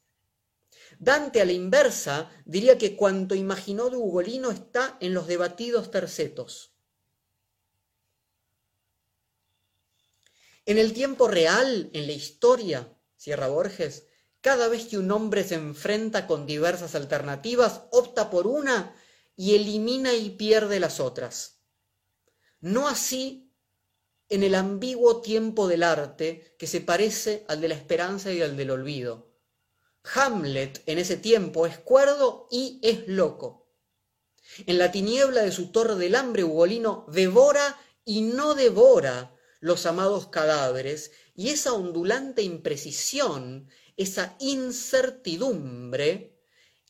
Dante 0.98 1.42
a 1.42 1.44
la 1.44 1.52
inversa 1.52 2.30
diría 2.46 2.78
que 2.78 2.96
cuanto 2.96 3.34
imaginó 3.34 3.90
de 3.90 3.98
Ugolino 3.98 4.50
está 4.50 4.96
en 5.00 5.12
los 5.12 5.26
debatidos 5.26 5.90
tercetos. 5.90 6.77
En 10.68 10.76
el 10.76 10.92
tiempo 10.92 11.28
real, 11.28 11.88
en 11.94 12.07
la 12.07 12.12
historia, 12.12 12.94
cierra 13.16 13.48
Borges, 13.48 14.04
cada 14.42 14.68
vez 14.68 14.85
que 14.85 14.98
un 14.98 15.11
hombre 15.11 15.42
se 15.42 15.54
enfrenta 15.54 16.26
con 16.26 16.44
diversas 16.44 16.94
alternativas, 16.94 17.85
opta 17.90 18.28
por 18.28 18.46
una 18.46 18.94
y 19.35 19.54
elimina 19.54 20.12
y 20.12 20.28
pierde 20.28 20.78
las 20.78 21.00
otras. 21.00 21.62
No 22.61 22.87
así 22.87 23.50
en 24.28 24.42
el 24.42 24.54
ambiguo 24.54 25.22
tiempo 25.22 25.68
del 25.68 25.85
arte 25.85 26.54
que 26.59 26.66
se 26.66 26.83
parece 26.83 27.46
al 27.48 27.62
de 27.62 27.68
la 27.68 27.74
esperanza 27.74 28.31
y 28.31 28.42
al 28.42 28.54
del 28.59 28.70
olvido. 28.70 29.33
Hamlet 30.14 30.83
en 30.85 30.98
ese 30.98 31.16
tiempo 31.16 31.64
es 31.64 31.78
cuerdo 31.78 32.46
y 32.50 32.78
es 32.83 33.09
loco. 33.09 33.70
En 34.66 34.76
la 34.76 34.92
tiniebla 34.92 35.40
de 35.40 35.50
su 35.50 35.72
torre 35.72 35.94
del 35.94 36.14
hambre, 36.14 36.44
Ugolino 36.44 37.07
devora 37.09 37.81
y 38.04 38.20
no 38.20 38.52
devora 38.52 39.35
los 39.60 39.86
amados 39.86 40.28
cadáveres, 40.28 41.12
y 41.34 41.48
esa 41.50 41.72
ondulante 41.72 42.42
imprecisión, 42.42 43.68
esa 43.96 44.36
incertidumbre, 44.40 46.38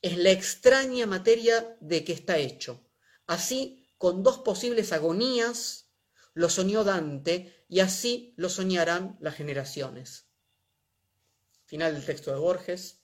es 0.02 0.16
la 0.16 0.31
extraña 0.31 1.07
materia 1.07 1.76
de 1.81 2.04
que 2.04 2.12
está 2.12 2.38
hecho. 2.38 2.85
Así, 3.26 3.88
con 3.98 4.22
dos 4.22 4.38
posibles 4.38 4.92
agonías, 4.92 5.88
lo 6.35 6.48
soñó 6.48 6.85
Dante 6.85 7.64
y 7.68 7.81
así 7.81 8.33
lo 8.37 8.48
soñarán 8.48 9.16
las 9.20 9.35
generaciones. 9.35 10.26
Final 11.64 11.94
del 11.94 12.04
texto 12.04 12.31
de 12.31 12.38
Borges. 12.38 13.00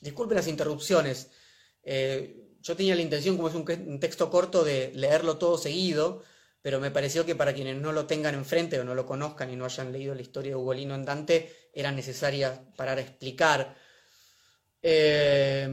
Disculpen 0.00 0.36
las 0.36 0.48
interrupciones. 0.48 1.28
Eh, 1.82 2.48
yo 2.60 2.76
tenía 2.76 2.96
la 2.96 3.02
intención, 3.02 3.36
como 3.36 3.48
es 3.48 3.54
un, 3.54 4.00
texto 4.00 4.30
corto, 4.30 4.64
de 4.64 4.92
leerlo 4.94 5.38
todo 5.38 5.58
seguido, 5.58 6.24
pero 6.62 6.80
me 6.80 6.90
pareció 6.90 7.24
que 7.24 7.34
para 7.34 7.54
quienes 7.54 7.76
no 7.76 7.92
lo 7.92 8.06
tengan 8.06 8.34
enfrente 8.34 8.78
o 8.80 8.84
no 8.84 8.94
lo 8.94 9.06
conozcan 9.06 9.50
y 9.50 9.56
no 9.56 9.64
hayan 9.64 9.92
leído 9.92 10.14
la 10.14 10.22
historia 10.22 10.50
de 10.50 10.56
Ugolino 10.56 10.94
en 10.94 11.04
Dante, 11.04 11.70
era 11.72 11.92
necesaria 11.92 12.60
para 12.76 12.98
explicar 13.00 13.76
eh, 14.82 15.68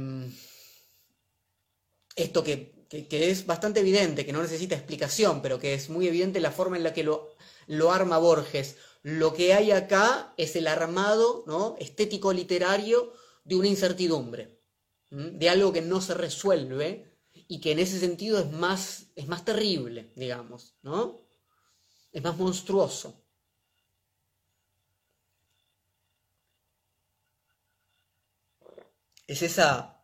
esto 2.16 2.44
que 2.44 2.76
que, 3.04 3.30
es 3.30 3.46
bastante 3.46 3.80
evidente, 3.80 4.26
que 4.26 4.34
no 4.34 4.42
necesita 4.42 4.76
explicación, 4.76 5.42
pero 5.42 5.60
que 5.60 5.74
es 5.74 5.90
muy 5.90 6.08
evidente 6.08 6.40
la 6.40 6.52
forma 6.52 6.78
en 6.78 6.84
la 6.84 6.94
que 6.94 7.04
lo, 7.04 7.36
lo 7.68 7.92
arma 7.92 8.18
Borges. 8.18 8.78
Lo 9.02 9.34
que 9.34 9.54
hay 9.54 9.72
acá 9.72 10.34
es 10.38 10.56
el 10.56 10.68
armado 10.68 11.44
¿no? 11.48 11.76
estético 11.80 12.34
literario 12.34 13.14
de 13.44 13.56
una 13.56 13.68
incertidumbre, 13.68 14.60
de 15.10 15.50
algo 15.50 15.72
que 15.72 15.82
no 15.82 16.02
se 16.02 16.14
resuelve 16.14 17.15
y 17.48 17.60
que 17.60 17.72
en 17.72 17.80
ese 17.80 18.00
sentido 18.00 18.40
es 18.40 18.52
más, 18.52 19.08
es 19.16 19.28
más 19.28 19.46
terrible, 19.46 20.12
digamos, 20.16 20.76
¿no? 20.82 21.22
Es 22.12 22.24
más 22.24 22.38
monstruoso. 22.38 23.22
Es 29.28 29.42
esa 29.42 30.04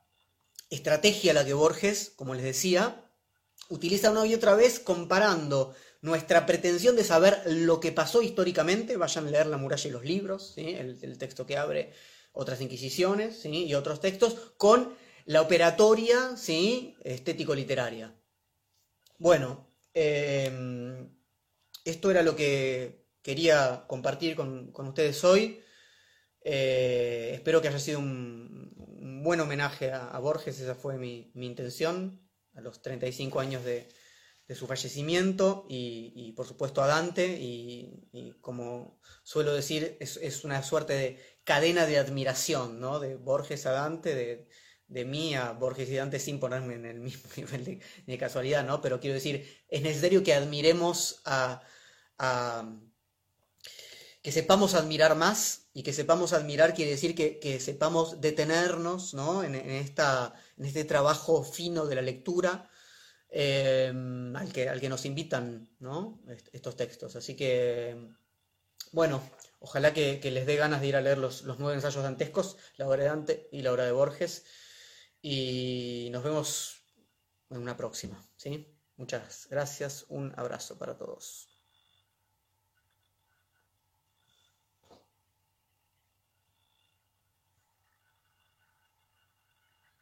estrategia 0.69 1.33
la 1.33 1.45
que 1.45 1.53
Borges, 1.53 2.13
como 2.15 2.33
les 2.33 2.43
decía, 2.43 3.05
utiliza 3.69 4.11
una 4.11 4.25
y 4.25 4.33
otra 4.33 4.55
vez 4.55 4.79
comparando 4.79 5.75
nuestra 6.01 6.45
pretensión 6.45 6.95
de 6.95 7.03
saber 7.03 7.43
lo 7.45 7.79
que 7.79 7.91
pasó 7.91 8.21
históricamente, 8.21 8.97
vayan 8.97 9.27
a 9.27 9.31
leer 9.31 9.47
La 9.47 9.57
muralla 9.57 9.87
y 9.87 9.91
los 9.91 10.03
libros, 10.03 10.53
el, 10.57 11.17
texto 11.17 11.45
que 11.45 11.57
abre 11.57 11.93
otras 12.33 12.61
inquisiciones 12.61 13.45
y 13.45 13.73
otros 13.75 13.99
textos, 13.99 14.35
con 14.57 14.95
la 15.25 15.41
operatoria 15.41 16.35
¿sí? 16.37 16.95
estético-literaria. 17.03 18.15
Bueno, 19.17 19.67
em, 19.93 21.09
esto 21.85 22.09
era 22.11 22.23
lo 22.23 22.35
que 22.35 23.05
quería 23.21 23.85
compartir 23.87 24.35
con, 24.35 24.73
ustedes 24.75 25.23
hoy. 25.23 25.61
Eh, 26.43 27.31
espero 27.35 27.61
que 27.61 27.67
haya 27.67 27.79
sido 27.79 27.99
un, 27.99 29.21
buen 29.23 29.39
homenaje 29.39 29.91
a, 29.91 30.17
Borges, 30.17 30.59
esa 30.59 30.73
fue 30.73 30.97
mi, 30.97 31.31
intención, 31.35 32.19
a 32.55 32.61
los 32.61 32.81
35 32.81 33.39
años 33.39 33.63
de, 33.63 33.87
su 34.55 34.67
fallecimiento 34.67 35.65
y, 35.69 36.33
por 36.33 36.45
supuesto 36.45 36.81
a 36.81 36.87
Dante 36.87 37.25
y, 37.25 38.33
como 38.41 38.99
suelo 39.23 39.53
decir 39.53 39.95
es, 40.01 40.43
una 40.43 40.61
suerte 40.61 40.93
de 40.93 41.39
cadena 41.45 41.85
de 41.85 41.97
admiración, 41.99 42.81
¿no? 42.81 42.99
De 42.99 43.15
Borges 43.15 43.65
a 43.65 43.71
Dante, 43.71 44.13
de, 44.13 44.49
mí 44.91 45.35
a 45.35 45.53
Borges 45.53 45.89
y 45.89 45.95
Dante 45.95 46.19
sin 46.19 46.39
ponerme 46.39 46.75
en 46.75 46.85
el 46.85 46.99
mismo 46.99 47.29
nivel 47.37 47.81
de, 48.05 48.17
casualidad, 48.17 48.65
¿no? 48.65 48.81
Pero 48.81 48.99
quiero 48.99 49.15
decir, 49.15 49.63
es 49.67 49.81
necesario 49.81 50.23
que 50.23 50.33
admiremos 50.33 51.21
a 51.25 51.61
que 54.21 54.31
sepamos 54.31 54.75
admirar 54.75 55.15
más 55.15 55.69
y 55.73 55.83
que 55.83 55.93
sepamos 55.93 56.33
admirar 56.33 56.73
quiere 56.73 56.91
decir 56.91 57.15
que, 57.15 57.59
sepamos 57.59 58.21
detenernos 58.21 59.13
¿no? 59.13 59.43
en, 59.43 59.55
esta, 59.55 60.33
en 60.57 60.65
este 60.65 60.83
trabajo 60.83 61.43
fino 61.43 61.85
de 61.85 61.95
la 61.95 62.01
lectura 62.01 62.69
eh, 63.29 63.91
al, 64.35 64.53
que, 64.53 64.69
al 64.69 64.79
que 64.79 64.89
nos 64.89 65.05
invitan 65.05 65.69
¿no? 65.79 66.21
estos 66.51 66.75
textos. 66.75 67.15
Así 67.15 67.35
que, 67.35 68.09
bueno, 68.91 69.23
ojalá 69.59 69.93
que, 69.93 70.19
les 70.23 70.45
dé 70.45 70.55
ganas 70.55 70.81
de 70.81 70.87
ir 70.87 70.95
a 70.95 71.01
leer 71.01 71.17
los, 71.17 71.43
los 71.43 71.57
nueve 71.57 71.75
ensayos 71.75 72.03
dantescos, 72.03 72.57
la 72.77 72.87
obra 72.87 73.03
de 73.03 73.09
Dante 73.09 73.49
y 73.51 73.61
la 73.61 73.71
obra 73.71 73.85
de 73.85 73.91
Borges. 73.91 74.43
Y 75.21 76.09
nos 76.11 76.23
vemos 76.23 76.83
en 77.49 77.57
una 77.57 77.77
próxima. 77.77 78.21
¿sí? 78.37 78.67
Muchas 78.97 79.47
gracias, 79.49 80.05
un 80.09 80.33
abrazo 80.37 80.77
para 80.77 80.97
todos. 80.97 81.50